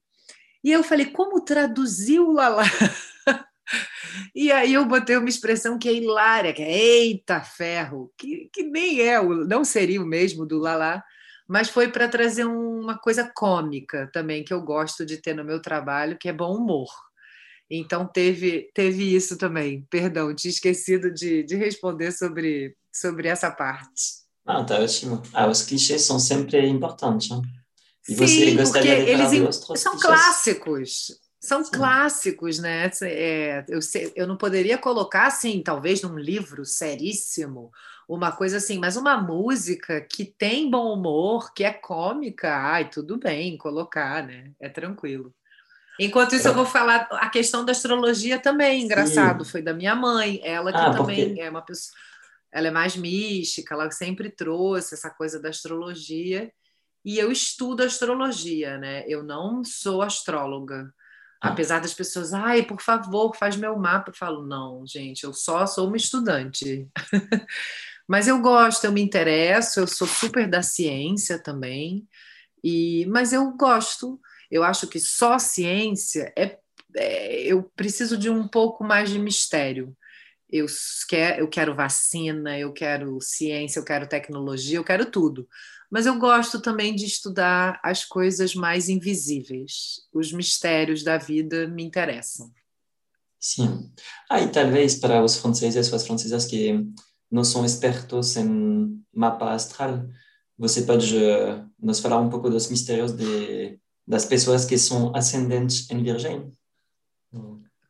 E 0.63 0.71
eu 0.71 0.83
falei, 0.83 1.05
como 1.05 1.39
traduzir 1.41 2.19
o 2.19 2.31
lalá? 2.31 2.63
e 4.35 4.51
aí 4.51 4.73
eu 4.73 4.85
botei 4.85 5.15
uma 5.17 5.29
expressão 5.29 5.77
que 5.77 5.87
é 5.87 5.93
hilária, 5.93 6.51
que 6.51 6.63
é 6.63 6.71
eita 6.71 7.41
ferro, 7.41 8.11
que, 8.17 8.49
que 8.51 8.63
nem 8.63 9.01
é, 9.01 9.21
não 9.23 9.63
seria 9.63 10.01
o 10.01 10.05
mesmo 10.05 10.45
do 10.45 10.57
lalá, 10.57 11.03
mas 11.47 11.69
foi 11.69 11.89
para 11.89 12.09
trazer 12.09 12.43
uma 12.43 12.97
coisa 12.97 13.31
cômica 13.33 14.09
também 14.11 14.43
que 14.43 14.53
eu 14.53 14.61
gosto 14.61 15.05
de 15.05 15.21
ter 15.21 15.33
no 15.33 15.45
meu 15.45 15.61
trabalho, 15.61 16.17
que 16.17 16.27
é 16.27 16.33
bom 16.33 16.55
humor. 16.57 16.89
Então 17.69 18.07
teve 18.07 18.71
teve 18.73 19.15
isso 19.15 19.37
também. 19.37 19.85
Perdão, 19.89 20.33
tinha 20.35 20.51
esquecido 20.51 21.11
de, 21.13 21.43
de 21.43 21.55
responder 21.55 22.11
sobre 22.11 22.75
sobre 22.91 23.27
essa 23.27 23.51
parte. 23.51 24.25
Ah, 24.45 24.63
tá 24.63 24.79
ótimo. 24.79 25.21
Ah, 25.33 25.47
os 25.47 25.61
clichês 25.63 26.01
são 26.03 26.19
sempre 26.19 26.67
importantes. 26.67 27.29
Hein? 27.31 27.41
E 28.07 28.15
Sim, 28.15 28.15
você 28.15 28.51
gostaria 28.53 28.95
de 28.97 29.11
eles 29.11 29.31
são 29.75 29.91
clichês? 29.91 30.01
clássicos. 30.01 31.19
São 31.39 31.63
Sim. 31.63 31.71
clássicos, 31.71 32.59
né? 32.59 32.89
É, 33.03 33.63
eu, 33.69 33.79
eu 34.15 34.27
não 34.27 34.37
poderia 34.37 34.77
colocar 34.77 35.27
assim, 35.27 35.61
talvez 35.61 36.01
num 36.01 36.17
livro 36.17 36.65
seríssimo, 36.65 37.71
uma 38.09 38.31
coisa 38.31 38.57
assim, 38.57 38.79
mas 38.79 38.97
uma 38.97 39.21
música 39.21 40.01
que 40.01 40.25
tem 40.25 40.69
bom 40.69 40.93
humor, 40.93 41.53
que 41.53 41.63
é 41.63 41.71
cômica, 41.71 42.49
ai, 42.57 42.89
tudo 42.89 43.17
bem 43.19 43.57
colocar, 43.57 44.25
né? 44.25 44.51
É 44.59 44.67
tranquilo. 44.69 45.33
Enquanto 45.99 46.35
isso, 46.35 46.47
eu 46.47 46.53
vou 46.53 46.65
falar 46.65 47.07
a 47.11 47.29
questão 47.29 47.65
da 47.65 47.71
astrologia 47.71 48.39
também, 48.39 48.83
engraçado, 48.83 49.43
Sim. 49.43 49.51
foi 49.51 49.61
da 49.61 49.73
minha 49.73 49.95
mãe, 49.95 50.39
ela 50.43 50.71
que 50.71 50.77
ah, 50.77 50.91
também 50.91 51.29
porque... 51.29 51.41
é 51.41 51.49
uma 51.49 51.61
pessoa, 51.61 51.95
ela 52.51 52.67
é 52.67 52.71
mais 52.71 52.95
mística, 52.95 53.73
ela 53.73 53.89
sempre 53.91 54.29
trouxe 54.29 54.93
essa 54.93 55.09
coisa 55.09 55.39
da 55.41 55.49
astrologia, 55.49 56.51
e 57.03 57.17
eu 57.17 57.31
estudo 57.31 57.83
astrologia, 57.83 58.77
né? 58.77 59.03
Eu 59.07 59.23
não 59.23 59.63
sou 59.63 60.01
astróloga. 60.01 60.93
Ah. 61.41 61.49
Apesar 61.49 61.79
das 61.79 61.93
pessoas, 61.93 62.33
ai, 62.33 62.63
por 62.63 62.81
favor, 62.81 63.35
faz 63.35 63.55
meu 63.55 63.77
mapa. 63.77 64.09
Eu 64.09 64.15
falo, 64.15 64.45
não, 64.45 64.85
gente, 64.85 65.23
eu 65.23 65.33
só 65.33 65.65
sou 65.65 65.87
uma 65.87 65.95
estudante. 65.95 66.87
Mas 68.07 68.27
eu 68.27 68.39
gosto, 68.39 68.85
eu 68.85 68.91
me 68.91 69.01
interesso, 69.01 69.81
eu 69.81 69.87
sou 69.87 70.07
super 70.07 70.49
da 70.49 70.61
ciência 70.61 71.37
também, 71.37 72.07
e 72.63 73.05
mas 73.07 73.33
eu 73.33 73.51
gosto. 73.51 74.19
Eu 74.49 74.63
acho 74.63 74.87
que 74.87 74.99
só 74.99 75.37
ciência 75.39 76.31
é, 76.37 76.57
é 76.95 77.41
eu 77.43 77.63
preciso 77.75 78.17
de 78.17 78.29
um 78.29 78.47
pouco 78.47 78.83
mais 78.83 79.09
de 79.09 79.19
mistério. 79.19 79.95
Eu 80.49 80.65
quero, 81.09 81.41
eu 81.41 81.47
quero 81.49 81.75
vacina, 81.75 82.57
eu 82.57 82.71
quero 82.71 83.19
ciência, 83.19 83.79
eu 83.79 83.83
quero 83.83 84.07
tecnologia, 84.07 84.77
eu 84.77 84.83
quero 84.83 85.11
tudo. 85.11 85.47
Mas 85.89 86.05
eu 86.05 86.17
gosto 86.17 86.61
também 86.61 86.95
de 86.95 87.05
estudar 87.05 87.79
as 87.83 88.05
coisas 88.05 88.55
mais 88.55 88.89
invisíveis. 88.89 90.01
Os 90.13 90.31
mistérios 90.31 91.03
da 91.03 91.17
vida 91.17 91.67
me 91.67 91.83
interessam. 91.83 92.51
Sim. 93.39 93.91
Ah, 94.29 94.45
talvez 94.47 94.95
para 94.95 95.23
os 95.23 95.37
franceses 95.37 95.93
as 95.93 96.05
francesas 96.05 96.45
que 96.45 96.85
não 97.29 97.43
são 97.43 97.65
expertos 97.65 98.35
em 98.35 99.01
mapa 99.13 99.51
astral, 99.51 100.07
você 100.57 100.81
pode 100.81 101.15
uh, 101.15 101.69
nos 101.79 101.99
falar 101.99 102.19
um 102.19 102.29
pouco 102.29 102.49
dos 102.49 102.69
mistérios 102.69 103.13
de, 103.13 103.79
das 104.07 104.25
pessoas 104.25 104.65
que 104.65 104.77
são 104.77 105.15
ascendentes 105.15 105.89
em 105.89 106.01
Virgem? 106.01 106.51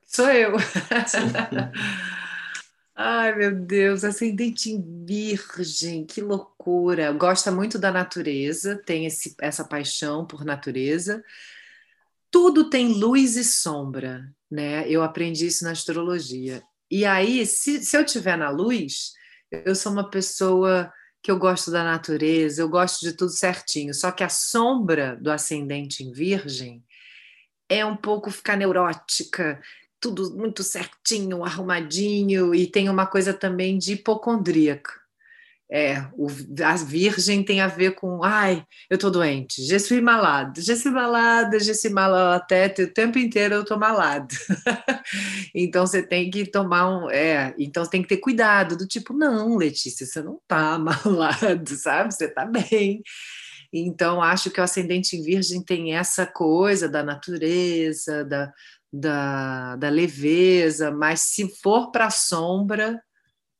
Sou 0.05 0.29
eu. 0.29 0.53
Ai, 2.99 3.35
meu 3.35 3.53
Deus, 3.53 4.03
ascendente 4.03 4.71
em 4.71 5.05
virgem, 5.05 6.03
que 6.03 6.19
loucura. 6.19 7.11
Gosta 7.11 7.51
muito 7.51 7.77
da 7.77 7.91
natureza, 7.91 8.75
tem 8.75 9.05
esse, 9.05 9.35
essa 9.39 9.63
paixão 9.63 10.25
por 10.25 10.43
natureza. 10.43 11.23
Tudo 12.31 12.71
tem 12.71 12.93
luz 12.93 13.35
e 13.35 13.43
sombra, 13.43 14.33
né? 14.49 14.89
Eu 14.89 15.03
aprendi 15.03 15.45
isso 15.45 15.63
na 15.63 15.71
astrologia. 15.71 16.63
E 16.89 17.05
aí, 17.05 17.45
se, 17.45 17.83
se 17.83 17.95
eu 17.95 18.03
tiver 18.03 18.35
na 18.35 18.49
luz, 18.49 19.13
eu 19.51 19.75
sou 19.75 19.91
uma 19.91 20.09
pessoa 20.09 20.91
que 21.27 21.31
eu 21.31 21.37
gosto 21.37 21.69
da 21.69 21.83
natureza, 21.83 22.61
eu 22.61 22.69
gosto 22.69 23.01
de 23.01 23.11
tudo 23.11 23.31
certinho. 23.31 23.93
Só 23.93 24.11
que 24.11 24.23
a 24.23 24.29
sombra 24.29 25.17
do 25.17 25.29
ascendente 25.29 26.01
em 26.01 26.13
Virgem 26.13 26.81
é 27.67 27.85
um 27.85 27.97
pouco 27.97 28.31
ficar 28.31 28.55
neurótica, 28.55 29.61
tudo 29.99 30.33
muito 30.33 30.63
certinho, 30.63 31.43
arrumadinho, 31.43 32.55
e 32.55 32.65
tem 32.65 32.87
uma 32.87 33.05
coisa 33.05 33.33
também 33.33 33.77
de 33.77 33.91
hipocondríaca. 33.91 34.93
É, 35.69 35.99
o, 36.13 36.27
a 36.63 36.75
virgem 36.77 37.43
tem 37.43 37.59
a 37.59 37.67
ver 37.67 37.91
com, 37.95 38.23
ai, 38.23 38.65
eu 38.89 38.97
tô 38.97 39.09
doente, 39.09 39.61
je 39.61 39.77
suis 39.77 40.01
malade, 40.01 40.61
je 40.61 40.73
suis 40.73 40.93
malade, 40.93 41.59
je 41.59 41.73
suis 41.73 41.91
malade, 41.91 42.83
o 42.83 42.93
tempo 42.93 43.19
inteiro 43.19 43.55
eu 43.55 43.65
tô 43.65 43.77
malado. 43.77 44.33
então 45.53 45.85
você 45.85 46.01
tem 46.01 46.31
que 46.31 46.45
tomar 46.49 46.87
um, 46.87 47.09
é, 47.11 47.53
então 47.59 47.85
tem 47.85 48.01
que 48.01 48.07
ter 48.07 48.17
cuidado, 48.17 48.77
do 48.77 48.87
tipo, 48.87 49.13
não, 49.13 49.57
Letícia, 49.57 50.05
você 50.05 50.21
não 50.21 50.39
tá 50.47 50.79
malado, 50.79 51.75
sabe? 51.75 52.13
Você 52.13 52.29
tá 52.29 52.45
bem. 52.45 53.01
Então 53.73 54.21
acho 54.21 54.49
que 54.49 54.61
o 54.61 54.63
ascendente 54.63 55.17
em 55.17 55.23
virgem 55.23 55.61
tem 55.61 55.95
essa 55.95 56.25
coisa 56.25 56.87
da 56.87 57.03
natureza, 57.03 58.23
da, 58.23 58.53
da, 58.91 59.75
da 59.75 59.89
leveza, 59.89 60.91
mas 60.91 61.21
se 61.21 61.45
for 61.61 61.91
para 61.91 62.05
a 62.05 62.11
sombra, 62.11 63.01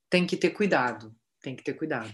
tem 0.10 0.26
que 0.26 0.38
ter 0.38 0.52
cuidado 0.52 1.17
tem 1.42 1.56
que 1.56 1.64
ter 1.64 1.74
cuidado. 1.74 2.12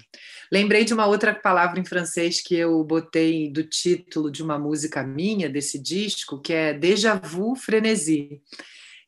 Lembrei 0.52 0.84
de 0.84 0.94
uma 0.94 1.06
outra 1.06 1.34
palavra 1.34 1.80
em 1.80 1.86
francês 1.86 2.42
que 2.42 2.56
eu 2.56 2.84
botei 2.84 3.52
do 3.52 3.64
título 3.64 4.32
de 4.32 4.44
uma 4.44 4.60
música 4.60 5.04
minha, 5.04 5.50
desse 5.50 5.80
disco, 5.80 6.42
que 6.42 6.54
é 6.54 6.74
déjà 6.74 7.16
vu 7.16 7.56
frenesi. 7.56 8.42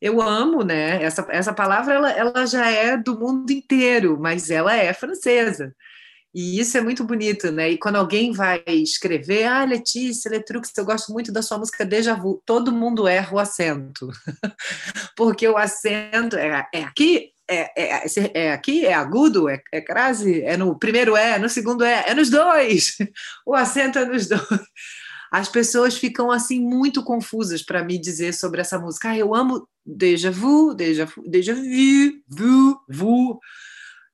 Eu 0.02 0.22
amo, 0.22 0.64
né? 0.64 1.02
Essa, 1.04 1.26
essa 1.30 1.54
palavra 1.54 1.94
ela, 1.94 2.12
ela 2.12 2.46
já 2.46 2.70
é 2.70 2.98
do 2.98 3.20
mundo 3.20 3.52
inteiro, 3.52 4.18
mas 4.20 4.50
ela 4.50 4.76
é 4.76 4.94
francesa. 4.94 5.74
E 6.36 6.60
isso 6.60 6.78
é 6.78 6.82
muito 6.82 7.02
bonito, 7.06 7.50
né? 7.50 7.70
E 7.70 7.78
quando 7.78 7.96
alguém 7.96 8.34
vai 8.34 8.62
escrever, 8.68 9.46
ah, 9.46 9.64
Letícia, 9.64 10.30
Letrux, 10.30 10.70
eu 10.78 10.84
gosto 10.84 11.14
muito 11.14 11.32
da 11.32 11.42
sua 11.42 11.58
música 11.58 11.86
Deja 11.86 12.14
Vu, 12.14 12.44
todo 12.46 12.74
mundo 12.74 13.08
erra 13.08 13.34
o 13.34 13.40
acento. 13.40 14.10
Porque 15.16 15.48
o 15.48 15.56
acento 15.56 16.36
é, 16.36 16.68
é 16.74 16.84
aqui, 16.84 17.32
é, 17.48 17.72
é, 17.76 18.06
é, 18.34 18.52
aqui, 18.52 18.86
é 18.86 18.94
agudo, 18.94 19.48
é, 19.48 19.62
é 19.72 19.82
crase, 19.82 20.42
é 20.42 20.58
no 20.58 20.78
primeiro 20.78 21.16
é, 21.16 21.38
no 21.38 21.48
segundo 21.50 21.84
é, 21.84 22.06
é 22.08 22.14
nos 22.14 22.30
dois. 22.30 22.98
O 23.46 23.54
acento 23.54 24.00
é 24.00 24.06
nos 24.06 24.28
dois. 24.28 24.42
As 25.32 25.50
pessoas 25.50 25.98
ficam 25.98 26.32
assim 26.32 26.60
muito 26.60 27.04
confusas 27.04 27.62
para 27.62 27.84
me 27.84 28.00
dizer 28.00 28.34
sobre 28.34 28.62
essa 28.62 28.80
música. 28.80 29.10
Ah, 29.10 29.18
eu 29.18 29.36
amo 29.36 29.68
déjà 29.86 30.32
vu, 30.32 30.74
déjà 30.74 31.06
vu, 31.06 31.24
déjà 31.28 31.54
vu, 31.54 32.22
vu, 32.28 32.80
vu. 32.90 33.40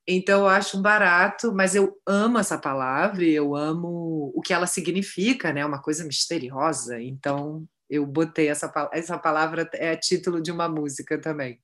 Então 0.06 0.40
eu 0.40 0.48
acho 0.48 0.78
um 0.78 0.82
barato, 0.82 1.54
mas 1.54 1.74
eu 1.74 1.96
amo 2.06 2.38
essa 2.38 2.58
palavra, 2.58 3.22
eu 3.24 3.54
amo 3.54 4.32
o 4.34 4.40
que 4.42 4.52
ela 4.52 4.66
significa, 4.66 5.52
né? 5.52 5.64
Uma 5.64 5.80
coisa 5.80 6.04
misteriosa. 6.04 7.00
Então 7.00 7.64
eu 7.88 8.04
botei 8.04 8.48
essa, 8.48 8.72
essa 8.92 9.16
palavra 9.18 9.68
é 9.74 9.94
título 9.96 10.42
de 10.42 10.50
uma 10.50 10.68
música 10.68 11.20
também. 11.20 11.60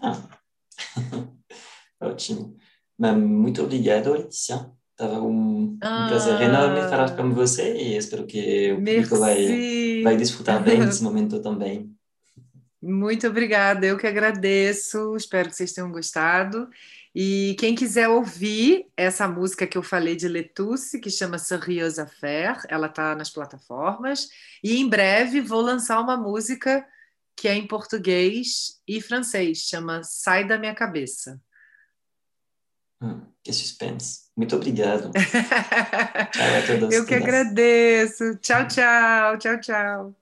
Ah. 0.00 0.20
Ótimo. 2.00 2.56
Mas 2.98 3.16
muito 3.16 3.62
obrigado, 3.62 4.12
Letícia. 4.12 4.70
Estava 4.92 5.20
um, 5.20 5.76
ah. 5.82 6.04
um 6.04 6.08
prazer 6.08 6.40
enorme 6.40 6.80
falar 6.88 7.16
com 7.16 7.32
você 7.32 7.74
e 7.76 7.96
espero 7.96 8.26
que 8.26 8.72
o 8.72 8.76
público 8.76 9.16
vai, 9.16 10.02
vai 10.02 10.16
desfrutar 10.16 10.62
bem 10.62 10.84
desse 10.84 11.02
momento 11.04 11.40
também. 11.40 11.92
Muito 12.80 13.26
obrigada, 13.26 13.86
eu 13.86 13.96
que 13.96 14.06
agradeço. 14.06 15.16
Espero 15.16 15.48
que 15.48 15.56
vocês 15.56 15.72
tenham 15.72 15.90
gostado. 15.90 16.68
E 17.14 17.56
quem 17.58 17.74
quiser 17.74 18.08
ouvir 18.08 18.86
essa 18.96 19.26
música 19.26 19.66
que 19.66 19.78
eu 19.78 19.82
falei 19.82 20.14
de 20.14 20.28
Letusse, 20.28 21.00
que 21.00 21.10
chama 21.10 21.38
Sérieuse 21.38 22.00
Affaire, 22.00 22.58
ela 22.68 22.86
está 22.86 23.14
nas 23.14 23.30
plataformas. 23.30 24.28
E 24.62 24.76
em 24.76 24.88
breve 24.88 25.40
vou 25.40 25.60
lançar 25.60 26.00
uma 26.00 26.16
música 26.16 26.84
que 27.36 27.48
é 27.48 27.54
em 27.54 27.66
português 27.66 28.80
e 28.86 29.00
francês, 29.00 29.58
chama 29.58 30.02
Sai 30.02 30.46
da 30.46 30.58
Minha 30.58 30.74
Cabeça. 30.74 31.40
Hum, 33.02 33.20
que 33.42 33.52
suspense. 33.52 34.24
Muito 34.36 34.56
obrigado. 34.56 35.10
tchau 36.32 36.54
a 36.56 36.66
todos. 36.66 36.94
Eu 36.94 37.04
que 37.04 37.14
agradeço. 37.14 38.36
Tchau, 38.36 38.66
tchau. 38.66 39.38
Tchau, 39.38 39.60
tchau. 39.60 40.16